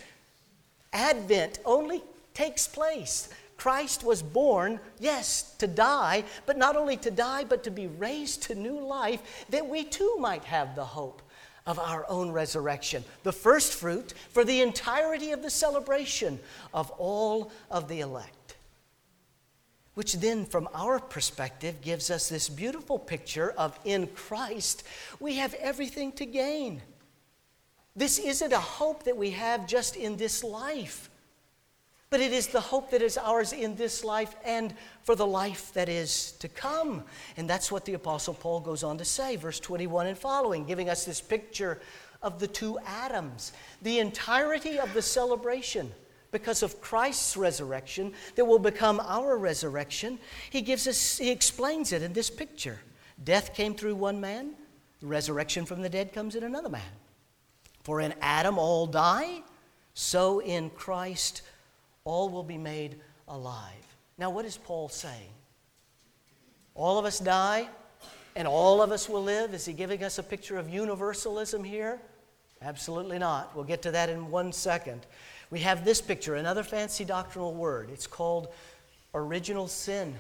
Advent 0.93 1.59
only 1.65 2.03
takes 2.33 2.67
place. 2.67 3.29
Christ 3.57 4.05
was 4.05 4.23
born, 4.23 4.79
yes, 5.01 5.57
to 5.59 5.67
die, 5.67 6.23
but 6.47 6.57
not 6.57 6.77
only 6.77 6.97
to 6.99 7.11
die, 7.11 7.43
but 7.43 7.65
to 7.65 7.71
be 7.73 7.89
raised 7.89 8.45
to 8.45 8.55
new 8.55 8.79
life, 8.79 9.47
that 9.51 9.69
we 9.69 9.83
too 9.83 10.17
might 10.21 10.45
have 10.45 10.77
the 10.77 10.85
hope 10.85 11.23
of 11.69 11.79
our 11.79 12.07
own 12.09 12.33
resurrection, 12.33 13.05
the 13.25 13.33
first 13.33 13.75
fruit 13.75 14.15
for 14.31 14.43
the 14.43 14.63
entirety 14.63 15.33
of 15.33 15.43
the 15.43 15.51
celebration 15.51 16.41
of 16.73 16.91
all 16.93 17.53
of 17.71 17.89
the 17.89 18.01
elect. 18.01 18.57
Which 19.93 20.15
then, 20.15 20.47
from 20.47 20.69
our 20.73 20.99
perspective, 20.99 21.83
gives 21.83 22.11
us 22.11 22.29
this 22.29 22.49
beautiful 22.49 22.99
picture 22.99 23.51
of 23.51 23.79
in 23.85 24.07
Christ, 24.07 24.83
we 25.21 25.35
have 25.35 25.53
everything 25.55 26.11
to 26.13 26.25
gain. 26.25 26.81
This 27.95 28.19
isn't 28.19 28.53
a 28.53 28.59
hope 28.59 29.05
that 29.05 29.17
we 29.17 29.33
have 29.33 29.67
just 29.67 29.95
in 29.95 30.17
this 30.17 30.43
life. 30.43 31.08
But 32.11 32.21
it 32.21 32.33
is 32.33 32.47
the 32.47 32.61
hope 32.61 32.91
that 32.91 33.03
is 33.03 33.19
ours 33.19 33.53
in 33.53 33.77
this 33.77 34.03
life 34.03 34.35
and 34.45 34.75
for 35.03 35.15
the 35.15 35.27
life 35.27 35.73
that 35.75 35.89
is 35.89 36.33
to 36.33 36.49
come. 36.49 37.05
And 37.37 37.49
that's 37.49 37.71
what 37.71 37.85
the 37.85 37.95
Apostle 37.95 38.35
Paul 38.35 38.61
goes 38.61 38.83
on 38.83 38.99
to 38.99 39.05
say, 39.05 39.37
verse 39.37 39.61
21 39.61 40.07
and 40.07 40.19
following, 40.19 40.65
giving 40.65 40.89
us 40.89 41.05
this 41.05 41.21
picture 41.21 41.81
of 42.23 42.41
the 42.41 42.49
two 42.49 42.79
Adams. 42.87 43.53
The 43.83 43.99
entirety 43.99 44.79
of 44.79 44.95
the 44.95 45.03
celebration, 45.03 45.93
because 46.31 46.63
of 46.63 46.81
Christ's 46.81 47.37
resurrection, 47.37 48.13
that 48.37 48.45
will 48.45 48.59
become 48.59 49.01
our 49.05 49.37
resurrection, 49.37 50.19
he 50.51 50.63
gives 50.63 50.87
us, 50.87 51.19
he 51.19 51.31
explains 51.31 51.93
it 51.93 52.03
in 52.03 52.15
this 52.15 52.31
picture. 52.31 52.81
Death 53.23 53.55
came 53.55 53.75
through 53.75 53.97
one 53.97 54.21
man, 54.21 54.55
resurrection 55.03 55.67
from 55.67 55.83
the 55.83 55.89
dead 55.89 56.13
comes 56.13 56.35
in 56.35 56.43
another 56.43 56.69
man. 56.69 56.83
For 57.83 58.01
in 58.01 58.15
Adam 58.21 58.59
all 58.59 58.87
die, 58.87 59.43
so 59.95 60.41
in 60.41 60.71
Christ 60.71 61.43
all 62.09 62.31
will 62.31 62.43
be 62.43 62.57
made 62.57 62.97
alive. 63.29 63.87
Now, 64.17 64.31
what 64.31 64.47
is 64.47 64.57
Paul 64.57 64.89
saying? 64.89 65.31
All 66.75 66.99
of 66.99 67.05
us 67.05 67.19
die 67.19 67.69
and 68.35 68.49
all 68.49 68.81
of 68.81 68.93
us 68.93 69.09
will 69.09 69.23
live? 69.23 69.53
Is 69.53 69.67
he 69.67 69.75
giving 69.75 70.03
us 70.03 70.19
a 70.19 70.23
picture 70.23 70.57
of 70.57 70.71
universalism 70.71 71.63
here? 71.63 72.01
Absolutely 72.63 73.19
not. 73.19 73.55
We'll 73.55 73.65
get 73.65 73.83
to 73.83 73.91
that 73.91 74.09
in 74.09 74.31
one 74.31 74.53
second. 74.53 75.07
We 75.51 75.61
have 75.61 75.85
this 75.85 76.01
picture, 76.01 76.37
another 76.37 76.63
fancy 76.63 77.05
doctrinal 77.05 77.53
word. 77.53 77.91
It's 77.93 78.07
called 78.07 78.49
original 79.15 79.69
sin. 79.69 80.15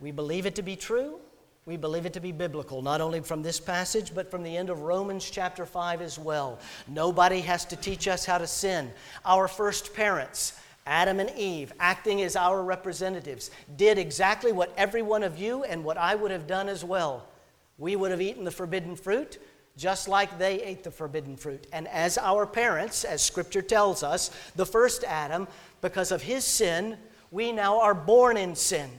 We 0.00 0.10
believe 0.10 0.46
it 0.46 0.54
to 0.54 0.62
be 0.62 0.74
true. 0.74 1.20
We 1.66 1.76
believe 1.76 2.06
it 2.06 2.14
to 2.14 2.20
be 2.20 2.32
biblical, 2.32 2.80
not 2.80 3.02
only 3.02 3.20
from 3.20 3.42
this 3.42 3.60
passage, 3.60 4.14
but 4.14 4.30
from 4.30 4.42
the 4.42 4.56
end 4.56 4.70
of 4.70 4.80
Romans 4.80 5.28
chapter 5.28 5.66
5 5.66 6.00
as 6.00 6.18
well. 6.18 6.58
Nobody 6.86 7.40
has 7.42 7.66
to 7.66 7.76
teach 7.76 8.08
us 8.08 8.24
how 8.24 8.38
to 8.38 8.46
sin. 8.46 8.90
Our 9.26 9.48
first 9.48 9.92
parents, 9.92 10.58
Adam 10.88 11.20
and 11.20 11.30
Eve, 11.36 11.72
acting 11.78 12.22
as 12.22 12.34
our 12.34 12.62
representatives, 12.64 13.50
did 13.76 13.98
exactly 13.98 14.50
what 14.50 14.72
every 14.76 15.02
one 15.02 15.22
of 15.22 15.38
you 15.38 15.62
and 15.64 15.84
what 15.84 15.98
I 15.98 16.14
would 16.14 16.30
have 16.30 16.46
done 16.46 16.68
as 16.68 16.82
well. 16.82 17.28
We 17.76 17.94
would 17.94 18.10
have 18.10 18.22
eaten 18.22 18.42
the 18.44 18.50
forbidden 18.50 18.96
fruit 18.96 19.38
just 19.78 20.08
like 20.08 20.38
they 20.38 20.60
ate 20.60 20.82
the 20.82 20.90
forbidden 20.90 21.36
fruit. 21.36 21.68
And 21.72 21.86
as 21.88 22.18
our 22.18 22.44
parents, 22.46 23.04
as 23.04 23.22
Scripture 23.22 23.62
tells 23.62 24.02
us, 24.02 24.30
the 24.56 24.66
first 24.66 25.04
Adam, 25.04 25.46
because 25.80 26.10
of 26.10 26.20
his 26.20 26.44
sin, 26.44 26.98
we 27.30 27.52
now 27.52 27.80
are 27.80 27.94
born 27.94 28.36
in 28.36 28.56
sin. 28.56 28.90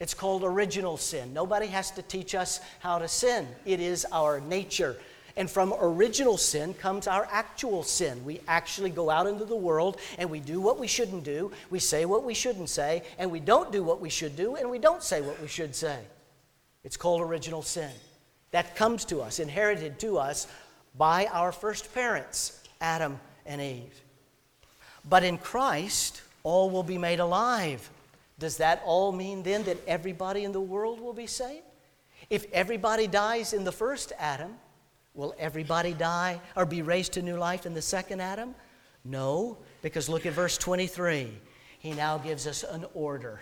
It's 0.00 0.14
called 0.14 0.44
original 0.44 0.98
sin. 0.98 1.32
Nobody 1.32 1.66
has 1.68 1.90
to 1.92 2.02
teach 2.02 2.34
us 2.34 2.60
how 2.78 2.98
to 2.98 3.08
sin, 3.08 3.48
it 3.64 3.80
is 3.80 4.06
our 4.12 4.40
nature. 4.40 4.98
And 5.38 5.48
from 5.48 5.72
original 5.80 6.36
sin 6.36 6.74
comes 6.74 7.06
our 7.06 7.28
actual 7.30 7.84
sin. 7.84 8.24
We 8.24 8.40
actually 8.48 8.90
go 8.90 9.08
out 9.08 9.28
into 9.28 9.44
the 9.44 9.54
world 9.54 9.98
and 10.18 10.28
we 10.28 10.40
do 10.40 10.60
what 10.60 10.80
we 10.80 10.88
shouldn't 10.88 11.22
do, 11.22 11.52
we 11.70 11.78
say 11.78 12.04
what 12.06 12.24
we 12.24 12.34
shouldn't 12.34 12.68
say, 12.68 13.04
and 13.20 13.30
we 13.30 13.38
don't 13.38 13.70
do 13.70 13.84
what 13.84 14.00
we 14.00 14.10
should 14.10 14.34
do, 14.34 14.56
and 14.56 14.68
we 14.68 14.80
don't 14.80 15.00
say 15.00 15.20
what 15.20 15.40
we 15.40 15.46
should 15.46 15.76
say. 15.76 16.00
It's 16.82 16.96
called 16.96 17.20
original 17.20 17.62
sin. 17.62 17.92
That 18.50 18.74
comes 18.74 19.04
to 19.06 19.20
us, 19.20 19.38
inherited 19.38 20.00
to 20.00 20.18
us 20.18 20.48
by 20.96 21.26
our 21.26 21.52
first 21.52 21.94
parents, 21.94 22.60
Adam 22.80 23.20
and 23.46 23.60
Eve. 23.60 24.02
But 25.08 25.22
in 25.22 25.38
Christ, 25.38 26.20
all 26.42 26.68
will 26.68 26.82
be 26.82 26.98
made 26.98 27.20
alive. 27.20 27.88
Does 28.40 28.56
that 28.56 28.82
all 28.84 29.12
mean 29.12 29.44
then 29.44 29.62
that 29.64 29.86
everybody 29.86 30.42
in 30.42 30.50
the 30.50 30.60
world 30.60 31.00
will 31.00 31.12
be 31.12 31.28
saved? 31.28 31.62
If 32.28 32.52
everybody 32.52 33.06
dies 33.06 33.52
in 33.52 33.62
the 33.62 33.70
first 33.70 34.12
Adam, 34.18 34.56
will 35.18 35.34
everybody 35.36 35.92
die 35.92 36.40
or 36.54 36.64
be 36.64 36.80
raised 36.80 37.12
to 37.14 37.22
new 37.22 37.36
life 37.36 37.66
in 37.66 37.74
the 37.74 37.82
second 37.82 38.20
Adam? 38.20 38.54
No, 39.04 39.58
because 39.82 40.08
look 40.08 40.24
at 40.26 40.32
verse 40.32 40.56
23. 40.56 41.36
He 41.80 41.92
now 41.92 42.18
gives 42.18 42.46
us 42.46 42.62
an 42.62 42.86
order. 42.94 43.40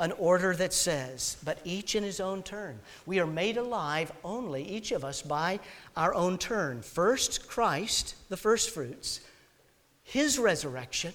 An 0.00 0.10
order 0.12 0.54
that 0.56 0.72
says, 0.72 1.36
but 1.44 1.60
each 1.64 1.94
in 1.94 2.02
his 2.02 2.18
own 2.18 2.42
turn. 2.42 2.80
We 3.06 3.20
are 3.20 3.26
made 3.26 3.56
alive 3.56 4.10
only, 4.24 4.64
each 4.64 4.90
of 4.90 5.04
us, 5.04 5.22
by 5.22 5.60
our 5.96 6.12
own 6.12 6.38
turn. 6.38 6.82
First, 6.82 7.46
Christ, 7.46 8.16
the 8.28 8.36
first 8.36 8.70
fruits, 8.70 9.20
his 10.02 10.40
resurrection, 10.40 11.14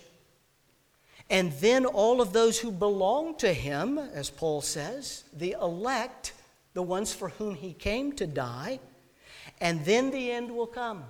and 1.29 1.51
then 1.53 1.85
all 1.85 2.21
of 2.21 2.31
those 2.31 2.59
who 2.59 2.71
belong 2.71 3.35
to 3.39 3.51
him, 3.51 3.97
as 3.97 4.29
Paul 4.29 4.61
says, 4.61 5.25
the 5.33 5.55
elect, 5.59 6.31
the 6.73 6.83
ones 6.83 7.13
for 7.13 7.29
whom 7.29 7.55
he 7.55 7.73
came 7.73 8.13
to 8.13 8.27
die, 8.27 8.79
and 9.61 9.83
then 9.85 10.11
the 10.11 10.31
end 10.31 10.51
will 10.51 10.67
come. 10.67 11.03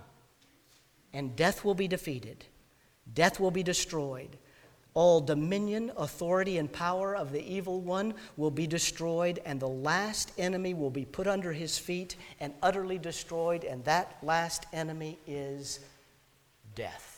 And 1.14 1.36
death 1.36 1.64
will 1.64 1.76
be 1.76 1.88
defeated, 1.88 2.46
death 3.14 3.40
will 3.40 3.52
be 3.52 3.64
destroyed. 3.64 4.38
All 4.94 5.20
dominion, 5.20 5.92
authority, 5.98 6.58
and 6.58 6.72
power 6.72 7.18
of 7.18 7.34
the 7.34 7.44
evil 7.44 7.82
one 7.82 8.14
will 8.38 8.50
be 8.50 8.66
destroyed, 8.66 9.42
and 9.46 9.60
the 9.60 9.68
last 9.68 10.32
enemy 10.38 10.74
will 10.74 10.90
be 10.90 11.04
put 11.04 11.28
under 11.28 11.52
his 11.52 11.78
feet 11.78 12.16
and 12.40 12.54
utterly 12.62 12.98
destroyed, 12.98 13.66
and 13.66 13.84
that 13.84 14.16
last 14.24 14.68
enemy 14.72 15.20
is 15.28 15.82
death. 16.76 17.15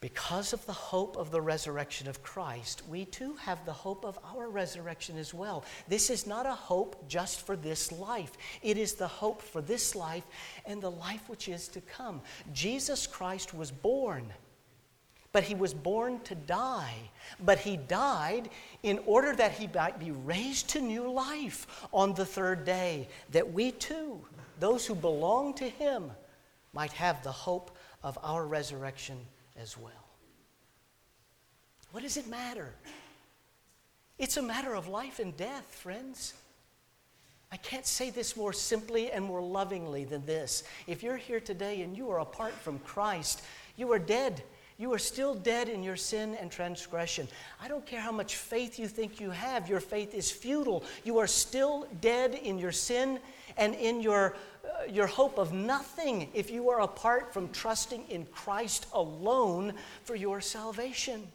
Because 0.00 0.54
of 0.54 0.64
the 0.64 0.72
hope 0.72 1.18
of 1.18 1.30
the 1.30 1.42
resurrection 1.42 2.08
of 2.08 2.22
Christ, 2.22 2.82
we 2.88 3.04
too 3.04 3.34
have 3.34 3.66
the 3.66 3.72
hope 3.72 4.06
of 4.06 4.18
our 4.34 4.48
resurrection 4.48 5.18
as 5.18 5.34
well. 5.34 5.62
This 5.88 6.08
is 6.08 6.26
not 6.26 6.46
a 6.46 6.54
hope 6.54 7.06
just 7.06 7.44
for 7.44 7.54
this 7.54 7.92
life, 7.92 8.32
it 8.62 8.78
is 8.78 8.94
the 8.94 9.06
hope 9.06 9.42
for 9.42 9.60
this 9.60 9.94
life 9.94 10.24
and 10.64 10.80
the 10.80 10.90
life 10.90 11.28
which 11.28 11.48
is 11.48 11.68
to 11.68 11.82
come. 11.82 12.22
Jesus 12.54 13.06
Christ 13.06 13.52
was 13.52 13.70
born, 13.70 14.32
but 15.32 15.44
he 15.44 15.54
was 15.54 15.74
born 15.74 16.20
to 16.20 16.34
die. 16.34 16.96
But 17.38 17.58
he 17.58 17.76
died 17.76 18.48
in 18.82 19.00
order 19.04 19.36
that 19.36 19.52
he 19.52 19.68
might 19.68 20.00
be 20.00 20.12
raised 20.12 20.70
to 20.70 20.80
new 20.80 21.10
life 21.10 21.66
on 21.92 22.14
the 22.14 22.24
third 22.24 22.64
day, 22.64 23.06
that 23.32 23.52
we 23.52 23.72
too, 23.72 24.24
those 24.58 24.86
who 24.86 24.94
belong 24.94 25.52
to 25.54 25.68
him, 25.68 26.10
might 26.72 26.92
have 26.92 27.22
the 27.22 27.32
hope 27.32 27.76
of 28.02 28.18
our 28.22 28.46
resurrection 28.46 29.18
as 29.60 29.76
well. 29.76 29.92
What 31.92 32.02
does 32.02 32.16
it 32.16 32.28
matter? 32.28 32.72
It's 34.18 34.36
a 34.36 34.42
matter 34.42 34.74
of 34.74 34.88
life 34.88 35.18
and 35.18 35.36
death, 35.36 35.66
friends. 35.74 36.34
I 37.52 37.56
can't 37.56 37.86
say 37.86 38.10
this 38.10 38.36
more 38.36 38.52
simply 38.52 39.10
and 39.10 39.24
more 39.24 39.42
lovingly 39.42 40.04
than 40.04 40.24
this. 40.24 40.62
If 40.86 41.02
you're 41.02 41.16
here 41.16 41.40
today 41.40 41.82
and 41.82 41.96
you 41.96 42.10
are 42.10 42.20
apart 42.20 42.52
from 42.52 42.78
Christ, 42.80 43.42
you 43.76 43.90
are 43.92 43.98
dead. 43.98 44.42
You 44.80 44.94
are 44.94 44.98
still 44.98 45.34
dead 45.34 45.68
in 45.68 45.82
your 45.82 45.96
sin 45.96 46.34
and 46.40 46.50
transgression. 46.50 47.28
I 47.60 47.68
don't 47.68 47.84
care 47.84 48.00
how 48.00 48.12
much 48.12 48.36
faith 48.36 48.78
you 48.78 48.88
think 48.88 49.20
you 49.20 49.28
have, 49.28 49.68
your 49.68 49.78
faith 49.78 50.14
is 50.14 50.30
futile. 50.30 50.84
You 51.04 51.18
are 51.18 51.26
still 51.26 51.86
dead 52.00 52.32
in 52.32 52.58
your 52.58 52.72
sin 52.72 53.20
and 53.58 53.74
in 53.74 54.00
your 54.00 54.36
uh, 54.64 54.84
your 54.90 55.06
hope 55.06 55.36
of 55.36 55.52
nothing 55.52 56.30
if 56.32 56.50
you 56.50 56.70
are 56.70 56.80
apart 56.80 57.34
from 57.34 57.50
trusting 57.50 58.06
in 58.08 58.24
Christ 58.32 58.86
alone 58.94 59.74
for 60.04 60.14
your 60.14 60.40
salvation. 60.40 61.28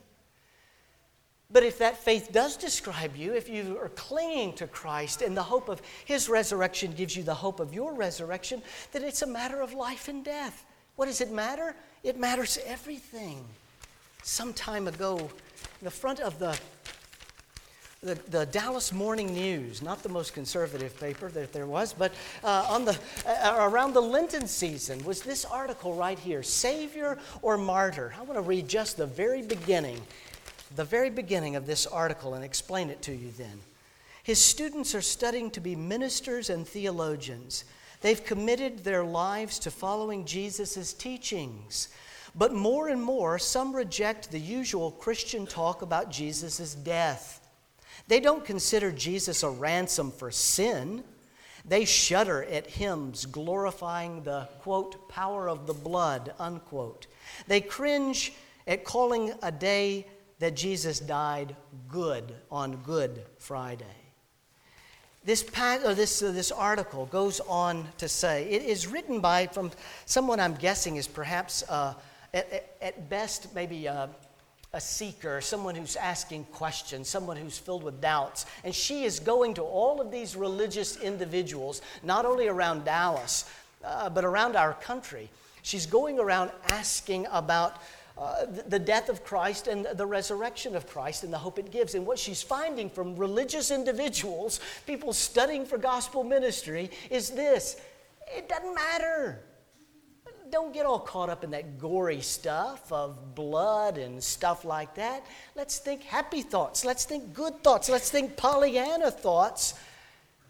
But 1.51 1.61
if 1.61 1.77
that 1.77 1.97
faith 1.97 2.31
does 2.31 2.57
describe 2.57 3.15
you, 3.15 3.35
if 3.35 3.47
you 3.47 3.77
are 3.79 3.89
clinging 3.89 4.53
to 4.53 4.65
Christ 4.65 5.21
and 5.21 5.37
the 5.37 5.43
hope 5.43 5.69
of 5.69 5.83
His 6.05 6.29
resurrection 6.29 6.93
gives 6.93 7.15
you 7.15 7.21
the 7.21 7.35
hope 7.35 7.59
of 7.59 7.75
your 7.75 7.93
resurrection, 7.93 8.63
then 8.91 9.03
it's 9.03 9.21
a 9.21 9.27
matter 9.27 9.61
of 9.61 9.73
life 9.73 10.07
and 10.07 10.25
death. 10.25 10.65
What 10.95 11.05
does 11.05 11.21
it 11.21 11.31
matter? 11.31 11.75
It 12.05 12.19
matters 12.19 12.59
everything. 12.67 13.43
Some 14.21 14.53
time 14.53 14.87
ago, 14.87 15.17
in 15.17 15.83
the 15.83 15.89
front 15.91 16.19
of 16.19 16.37
the 16.37 16.57
the, 18.03 18.13
the, 18.29 18.45
Dallas 18.45 18.93
Morning 18.93 19.33
News, 19.33 19.81
not 19.81 20.03
the 20.03 20.09
most 20.09 20.35
conservative 20.35 20.99
paper 20.99 21.27
that 21.29 21.51
there 21.51 21.65
was, 21.65 21.91
but 21.91 22.13
uh, 22.43 22.67
on 22.69 22.85
the, 22.85 22.95
uh, 23.25 23.55
around 23.57 23.93
the 23.93 24.01
Lenten 24.01 24.45
season 24.45 25.03
was 25.03 25.23
this 25.23 25.43
article 25.43 25.95
right 25.95 26.19
here 26.19 26.43
Savior 26.43 27.17
or 27.41 27.57
Martyr? 27.57 28.13
I 28.15 28.21
want 28.21 28.35
to 28.35 28.41
read 28.41 28.67
just 28.67 28.97
the 28.97 29.07
very 29.07 29.41
beginning, 29.41 29.99
the 30.75 30.83
very 30.83 31.09
beginning 31.09 31.55
of 31.55 31.65
this 31.65 31.87
article 31.87 32.35
and 32.35 32.45
explain 32.45 32.91
it 32.91 33.01
to 33.03 33.11
you 33.11 33.31
then. 33.39 33.59
His 34.21 34.43
students 34.43 34.93
are 34.93 35.01
studying 35.01 35.49
to 35.51 35.59
be 35.59 35.75
ministers 35.75 36.51
and 36.51 36.67
theologians. 36.67 37.63
They've 38.01 38.23
committed 38.23 38.83
their 38.83 39.03
lives 39.03 39.59
to 39.59 39.71
following 39.71 40.25
Jesus' 40.25 40.93
teachings. 40.93 41.89
But 42.35 42.53
more 42.53 42.89
and 42.89 43.01
more, 43.01 43.39
some 43.39 43.75
reject 43.75 44.31
the 44.31 44.39
usual 44.39 44.91
Christian 44.91 45.45
talk 45.45 45.81
about 45.81 46.11
Jesus' 46.11 46.75
death. 46.75 47.41
They 48.07 48.19
don't 48.19 48.45
consider 48.45 48.91
Jesus 48.91 49.41
a 49.41 49.49
ransom 49.49 50.11
for 50.11 50.31
sin. 50.31 51.03
They 51.63 51.85
shudder 51.85 52.43
at 52.43 52.67
hymns 52.67 53.25
glorifying 53.25 54.23
the, 54.23 54.49
quote, 54.59 55.09
power 55.09 55.49
of 55.49 55.65
the 55.65 55.73
blood, 55.73 56.33
unquote. 56.37 57.07
They 57.47 57.61
cringe 57.61 58.33
at 58.67 58.83
calling 58.83 59.33
a 59.41 59.51
day 59.51 60.05
that 60.39 60.55
Jesus 60.55 60.99
died 60.99 61.55
good 61.87 62.35
on 62.51 62.75
Good 62.77 63.23
Friday. 63.37 64.04
This, 65.25 65.41
this, 65.41 66.21
uh, 66.21 66.31
this 66.31 66.51
article 66.51 67.07
goes 67.07 67.39
on 67.47 67.87
to 67.97 68.07
say 68.07 68.47
it 68.47 68.61
is 68.61 68.85
written 68.85 69.21
by 69.21 69.47
from 69.47 69.71
someone 70.05 70.39
I'm 70.39 70.53
guessing 70.53 70.97
is 70.97 71.07
perhaps 71.07 71.63
uh, 71.67 71.95
at, 72.31 72.53
at, 72.53 72.75
at 72.79 73.09
best, 73.09 73.55
maybe 73.55 73.87
a, 73.87 74.07
a 74.73 74.79
seeker, 74.79 75.41
someone 75.41 75.73
who's 75.73 75.95
asking 75.95 76.43
questions, 76.51 77.07
someone 77.07 77.37
who's 77.37 77.57
filled 77.57 77.83
with 77.83 77.99
doubts. 78.01 78.45
And 78.63 78.73
she 78.75 79.03
is 79.03 79.19
going 79.19 79.55
to 79.55 79.63
all 79.63 79.99
of 79.99 80.11
these 80.11 80.35
religious 80.35 80.97
individuals, 80.97 81.81
not 82.03 82.25
only 82.25 82.47
around 82.47 82.85
Dallas, 82.85 83.49
uh, 83.83 84.11
but 84.11 84.25
around 84.25 84.55
our 84.55 84.73
country. 84.73 85.27
She's 85.63 85.87
going 85.87 86.19
around 86.19 86.51
asking 86.69 87.25
about 87.31 87.81
uh, 88.17 88.45
the 88.67 88.79
death 88.79 89.09
of 89.09 89.23
Christ 89.25 89.67
and 89.67 89.85
the 89.93 90.05
resurrection 90.05 90.75
of 90.75 90.87
Christ 90.87 91.23
and 91.23 91.33
the 91.33 91.37
hope 91.37 91.59
it 91.59 91.69
gives. 91.69 91.95
And 91.95 92.05
what 92.05 92.17
she's 92.17 92.41
finding 92.41 92.89
from 92.89 93.15
religious 93.15 93.71
individuals, 93.71 94.61
people 94.87 95.11
studying 95.11 95.65
for 95.65 95.77
gospel 95.77 96.23
ministry, 96.23 96.91
is 97.09 97.29
this 97.31 97.75
it 98.27 98.47
doesn't 98.47 98.73
matter. 98.73 99.41
Don't 100.49 100.73
get 100.73 100.85
all 100.85 100.99
caught 100.99 101.29
up 101.29 101.43
in 101.43 101.51
that 101.51 101.77
gory 101.77 102.21
stuff 102.21 102.89
of 102.91 103.35
blood 103.35 103.97
and 103.97 104.23
stuff 104.23 104.63
like 104.63 104.95
that. 104.95 105.25
Let's 105.55 105.79
think 105.79 106.03
happy 106.03 106.41
thoughts. 106.41 106.85
Let's 106.85 107.03
think 107.03 107.33
good 107.33 107.63
thoughts. 107.63 107.89
Let's 107.89 108.09
think 108.09 108.37
Pollyanna 108.37 109.11
thoughts. 109.11 109.73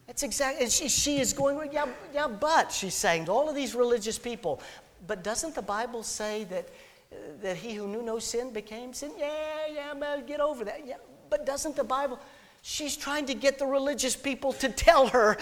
That's 0.06 0.22
exactly, 0.22 0.64
and 0.64 0.72
she, 0.72 0.88
she 0.90 1.20
is 1.20 1.34
going, 1.34 1.72
yeah, 1.72 1.88
yeah, 2.14 2.28
but, 2.28 2.72
she's 2.72 2.94
saying 2.94 3.26
to 3.26 3.32
all 3.32 3.50
of 3.50 3.56
these 3.56 3.74
religious 3.74 4.20
people, 4.20 4.62
but 5.08 5.24
doesn't 5.24 5.56
the 5.56 5.62
Bible 5.64 6.04
say 6.04 6.44
that 6.46 6.70
that 7.42 7.58
he 7.58 7.74
who 7.74 7.88
knew 7.88 8.02
no 8.02 8.20
sin 8.20 8.52
became 8.52 8.94
sin? 8.94 9.12
Yeah, 9.18 9.68
yeah, 9.74 9.94
but 9.98 10.28
get 10.28 10.40
over 10.40 10.66
that. 10.66 10.86
Yeah, 10.86 10.98
but 11.30 11.46
doesn't 11.46 11.76
the 11.76 11.84
Bible? 11.84 12.20
She's 12.62 12.98
trying 12.98 13.26
to 13.28 13.34
get 13.34 13.60
the 13.60 13.66
religious 13.66 14.16
people 14.16 14.54
to 14.54 14.70
tell 14.70 15.08
her 15.08 15.38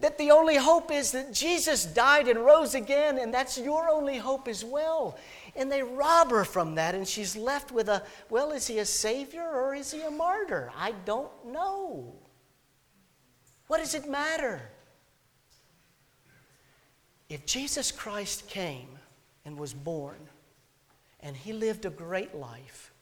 that 0.00 0.18
the 0.18 0.30
only 0.30 0.56
hope 0.56 0.92
is 0.92 1.12
that 1.12 1.32
Jesus 1.32 1.84
died 1.84 2.28
and 2.28 2.44
rose 2.44 2.74
again, 2.74 3.18
and 3.18 3.34
that's 3.34 3.58
your 3.58 3.88
only 3.88 4.16
hope 4.16 4.46
as 4.46 4.64
well. 4.64 5.18
And 5.56 5.72
they 5.72 5.82
rob 5.82 6.30
her 6.30 6.44
from 6.44 6.76
that, 6.76 6.94
and 6.94 7.06
she's 7.06 7.36
left 7.36 7.72
with 7.72 7.88
a 7.88 8.02
well, 8.30 8.52
is 8.52 8.66
he 8.66 8.78
a 8.78 8.84
savior 8.84 9.48
or 9.48 9.74
is 9.74 9.90
he 9.90 10.02
a 10.02 10.10
martyr? 10.10 10.70
I 10.76 10.92
don't 11.04 11.32
know. 11.46 12.14
What 13.66 13.78
does 13.78 13.94
it 13.94 14.08
matter? 14.08 14.62
If 17.28 17.44
Jesus 17.44 17.90
Christ 17.92 18.48
came 18.48 18.88
and 19.44 19.58
was 19.58 19.74
born, 19.74 20.27
and 21.20 21.36
he 21.36 21.52
lived 21.52 21.84
a 21.84 21.90
great 21.90 22.34
life. 22.34 22.92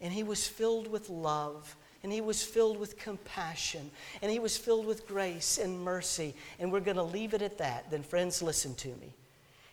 And 0.00 0.12
he 0.12 0.22
was 0.22 0.46
filled 0.46 0.88
with 0.88 1.08
love. 1.08 1.76
And 2.02 2.12
he 2.12 2.20
was 2.20 2.42
filled 2.42 2.78
with 2.78 2.98
compassion. 2.98 3.90
And 4.20 4.30
he 4.30 4.40
was 4.40 4.56
filled 4.56 4.86
with 4.86 5.06
grace 5.06 5.58
and 5.58 5.80
mercy. 5.80 6.34
And 6.58 6.72
we're 6.72 6.80
going 6.80 6.96
to 6.96 7.02
leave 7.02 7.34
it 7.34 7.42
at 7.42 7.58
that. 7.58 7.90
Then, 7.90 8.02
friends, 8.02 8.42
listen 8.42 8.74
to 8.76 8.88
me. 8.88 9.14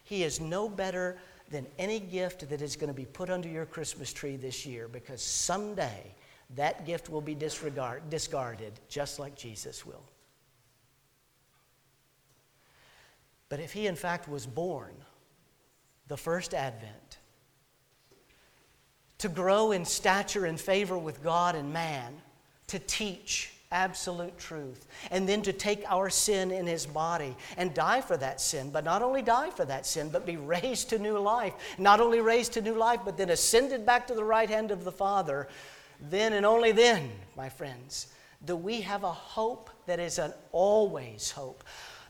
He 0.03 0.23
is 0.23 0.39
no 0.39 0.69
better 0.69 1.17
than 1.49 1.65
any 1.77 1.99
gift 1.99 2.47
that 2.49 2.61
is 2.61 2.75
going 2.75 2.89
to 2.89 2.93
be 2.93 3.05
put 3.05 3.29
under 3.29 3.49
your 3.49 3.65
Christmas 3.65 4.13
tree 4.13 4.35
this 4.35 4.65
year 4.65 4.87
because 4.87 5.21
someday 5.21 6.13
that 6.55 6.85
gift 6.85 7.09
will 7.09 7.21
be 7.21 7.35
disregard, 7.35 8.09
discarded 8.09 8.73
just 8.87 9.19
like 9.19 9.35
Jesus 9.35 9.85
will. 9.85 10.03
But 13.49 13.59
if 13.59 13.73
he, 13.73 13.87
in 13.87 13.95
fact, 13.95 14.29
was 14.29 14.45
born 14.45 14.93
the 16.07 16.17
first 16.17 16.53
advent, 16.53 17.17
to 19.19 19.29
grow 19.29 19.71
in 19.71 19.85
stature 19.85 20.45
and 20.45 20.59
favor 20.59 20.97
with 20.97 21.23
God 21.23 21.55
and 21.55 21.71
man, 21.71 22.13
to 22.67 22.79
teach 22.79 23.53
absolute 23.71 24.37
truth, 24.37 24.87
and 25.11 25.29
then 25.29 25.41
to 25.43 25.53
take 25.53 25.83
our 25.87 26.09
sin 26.09 26.51
in 26.51 26.65
his 26.65 26.85
body 26.85 27.35
and 27.57 27.73
die 27.73 28.01
for 28.01 28.17
that 28.17 28.41
sin, 28.41 28.71
but 28.71 28.83
not 28.83 29.03
only 29.03 29.21
die 29.21 29.51
for 29.51 29.65
that 29.65 29.85
sin, 29.85 30.09
but 30.09 30.25
be 30.25 30.37
raised 30.55 30.89
to 30.89 30.99
new 30.99 31.19
life. 31.19 31.53
Not 31.77 31.99
only 31.99 32.19
raised 32.19 32.53
to 32.53 32.61
new 32.61 32.75
life, 32.75 33.01
but 33.05 33.17
then 33.17 33.29
ascended 33.29 33.85
back 33.85 34.07
to 34.07 34.15
the 34.15 34.23
right 34.23 34.49
hand 34.49 34.71
of 34.71 34.83
the 34.83 34.91
Father. 34.91 35.47
Then 36.09 36.33
and 36.33 36.45
only 36.45 36.71
then, 36.71 37.11
my 37.35 37.49
friends, 37.49 38.07
do 38.43 38.55
we 38.55 38.81
have 38.81 39.03
a 39.03 39.11
hope 39.11 39.69
that 39.85 39.99
is 39.99 40.19
an 40.19 40.33
always 40.51 41.31
hope. 41.31 41.63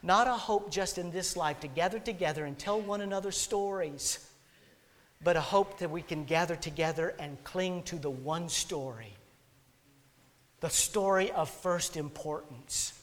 Not 0.04 0.28
a 0.28 0.34
hope 0.34 0.70
just 0.70 0.98
in 0.98 1.12
this 1.12 1.36
life 1.36 1.62
to 1.62 1.68
gather 1.68 1.98
together 1.98 2.46
and 2.46 2.60
tell 2.60 2.80
one 2.80 3.02
another 3.02 3.32
stories 3.32 4.29
but 5.24 5.36
a 5.36 5.42
hope 5.42 5.80
that 5.80 5.92
we 5.92 6.02
can 6.02 6.24
gather 6.26 6.56
together 6.56 7.16
and 7.20 7.44
cling 7.44 7.84
to 7.84 7.98
the 7.98 8.10
one 8.10 8.50
story 8.50 9.14
the 10.60 10.70
story 10.70 11.32
of 11.32 11.50
first 11.50 11.96
importance 11.96 12.94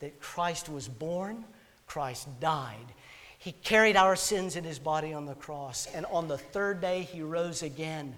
that 0.00 0.20
Christ 0.20 0.68
was 0.68 0.88
born, 0.88 1.44
Christ 1.86 2.28
died. 2.40 2.92
He 3.38 3.52
carried 3.52 3.96
our 3.96 4.16
sins 4.16 4.56
in 4.56 4.64
his 4.64 4.78
body 4.78 5.12
on 5.12 5.26
the 5.26 5.34
cross, 5.34 5.86
and 5.94 6.04
on 6.06 6.26
the 6.26 6.38
third 6.38 6.80
day 6.80 7.02
he 7.02 7.22
rose 7.22 7.62
again, 7.62 8.14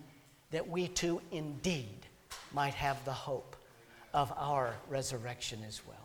that 0.50 0.66
we 0.66 0.88
too 0.88 1.20
indeed 1.30 2.06
might 2.52 2.74
have 2.74 3.04
the 3.04 3.12
hope 3.12 3.56
of 4.14 4.32
our 4.36 4.74
resurrection 4.88 5.60
as 5.66 5.82
well. 5.86 5.96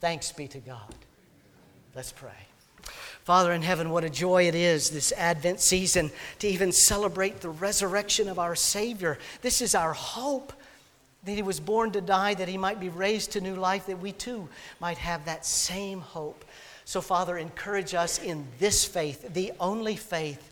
Thanks 0.00 0.32
be 0.32 0.48
to 0.48 0.58
God. 0.58 0.94
Let's 1.94 2.10
pray. 2.10 2.32
Father 3.28 3.52
in 3.52 3.60
heaven, 3.60 3.90
what 3.90 4.04
a 4.04 4.08
joy 4.08 4.48
it 4.48 4.54
is 4.54 4.88
this 4.88 5.12
Advent 5.12 5.60
season 5.60 6.10
to 6.38 6.48
even 6.48 6.72
celebrate 6.72 7.42
the 7.42 7.50
resurrection 7.50 8.26
of 8.26 8.38
our 8.38 8.54
Savior. 8.54 9.18
This 9.42 9.60
is 9.60 9.74
our 9.74 9.92
hope 9.92 10.50
that 11.24 11.34
He 11.34 11.42
was 11.42 11.60
born 11.60 11.90
to 11.90 12.00
die, 12.00 12.32
that 12.32 12.48
He 12.48 12.56
might 12.56 12.80
be 12.80 12.88
raised 12.88 13.32
to 13.32 13.42
new 13.42 13.54
life, 13.54 13.84
that 13.84 14.00
we 14.00 14.12
too 14.12 14.48
might 14.80 14.96
have 14.96 15.26
that 15.26 15.44
same 15.44 16.00
hope. 16.00 16.42
So, 16.86 17.02
Father, 17.02 17.36
encourage 17.36 17.92
us 17.92 18.18
in 18.18 18.46
this 18.58 18.86
faith, 18.86 19.34
the 19.34 19.52
only 19.60 19.96
faith. 19.96 20.47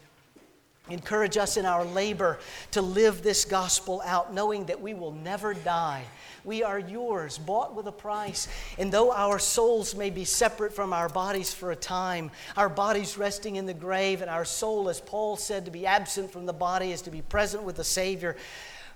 Encourage 0.89 1.37
us 1.37 1.57
in 1.57 1.67
our 1.67 1.85
labor 1.85 2.39
to 2.71 2.83
live 2.83 3.23
this 3.23 3.45
gospel 3.45 4.03
out, 4.05 4.33
knowing 4.33 4.67
that 4.67 4.81
we 4.81 4.95
will 4.95 5.13
never 5.13 5.55
die 5.55 6.05
we 6.47 6.63
are 6.63 6.79
yours, 6.79 7.39
bought 7.39 7.75
with 7.75 7.89
a 7.89 7.93
price. 7.93 8.49
And 8.79 8.93
though 8.93 9.13
our 9.13 9.39
souls 9.39 9.95
may 9.95 10.11
be 10.11 10.25
separate 10.25 10.73
from 10.73 10.93
our 10.93 11.09
bodies 11.09 11.53
for 11.53 11.73
a 11.73 11.77
time, 11.77 12.31
our 12.57 12.69
bodies 12.69 13.19
resting 13.19 13.57
in 13.57 13.67
the 13.67 13.75
grave, 13.75 14.23
and 14.23 14.31
our 14.31 14.45
soul, 14.45 14.89
as 14.89 15.01
Paul 15.01 15.37
said, 15.37 15.65
to 15.65 15.71
be 15.73 15.87
absent 15.87 16.31
from 16.31 16.47
the 16.47 16.53
body 16.53 16.93
is 16.93 17.03
to 17.03 17.11
be 17.11 17.21
present 17.21 17.65
with 17.65 17.77
the 17.77 17.85
Savior. 17.85 18.37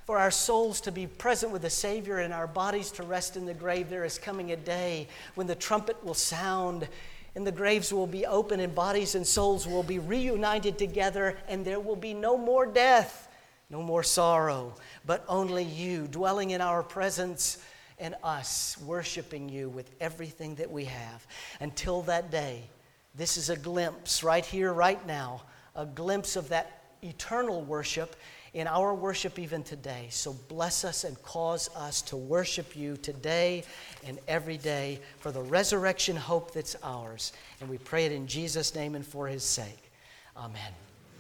For 0.07 0.17
our 0.17 0.31
souls 0.31 0.81
to 0.83 0.93
be 0.93 1.07
present 1.07 1.53
with 1.53 1.63
the 1.63 1.71
Savior 1.71 2.19
and 2.19 2.33
our 2.33 2.47
bodies 2.47 2.91
to 2.93 3.03
rest 3.03 3.37
in 3.37 3.47
the 3.47 3.55
grave, 3.55 3.91
there 3.91 4.05
is 4.05 4.19
coming 4.19 4.53
a 4.53 4.57
day 4.57 5.09
when 5.35 5.47
the 5.47 5.55
trumpet 5.55 6.03
will 6.05 6.15
sound 6.15 6.89
and 7.35 7.47
the 7.47 7.53
graves 7.53 7.93
will 7.93 8.07
be 8.07 8.27
open 8.27 8.61
and 8.61 8.75
bodies 8.75 9.15
and 9.15 9.27
souls 9.27 9.67
will 9.67 9.83
be 9.83 9.99
reunited 9.99 10.79
together 10.79 11.37
and 11.49 11.65
there 11.65 11.81
will 11.81 11.97
be 11.97 12.15
no 12.15 12.37
more 12.37 12.67
death 12.67 13.29
no 13.71 13.83
more 13.83 14.03
sorrow, 14.03 14.75
but 15.07 15.25
only 15.29 15.63
you 15.63 16.09
dwelling 16.09 16.51
in 16.51 16.61
our 16.61 16.83
presence 16.83 17.59
and 17.99 18.17
us 18.25 18.77
worshiping 18.85 19.49
you 19.49 19.69
with 19.69 19.89
everything 20.01 20.57
that 20.57 20.71
we 20.71 20.85
have. 20.87 21.27
Until 21.61 22.03
that 22.03 22.31
day, 22.31 22.65
this 23.15 23.37
is 23.37 23.49
a 23.49 23.57
glimpse 23.57 24.25
right 24.25 24.45
here, 24.45 24.73
right 24.73 25.05
now, 25.07 25.43
a 25.77 25.87
glimpse 25.87 26.35
of 26.35 26.49
that 26.49 26.83
eternal 27.03 27.63
worship 27.63 28.17
in 28.55 28.67
our 28.67 28.93
worship 28.93 29.39
even 29.39 29.63
today. 29.63 30.09
So 30.11 30.33
bless 30.49 30.85
us 30.85 31.05
and 31.05 31.21
cause 31.23 31.71
us 31.77 32.03
to 32.03 32.17
worship 32.17 32.75
you 32.75 32.97
today 32.97 33.63
and 34.07 34.19
every 34.29 34.57
day 34.57 35.01
for 35.19 35.33
the 35.33 35.43
resurrection 35.43 36.17
hope 36.17 36.53
that's 36.53 36.77
ours. 36.83 37.33
And 37.61 37.69
we 37.69 37.79
pray 37.79 38.07
it 38.07 38.13
in 38.13 38.27
Jesus' 38.27 38.75
name 38.75 38.95
and 38.95 39.07
for 39.07 39.27
his 39.29 39.45
sake. 39.45 39.91
Amen. 40.37 40.73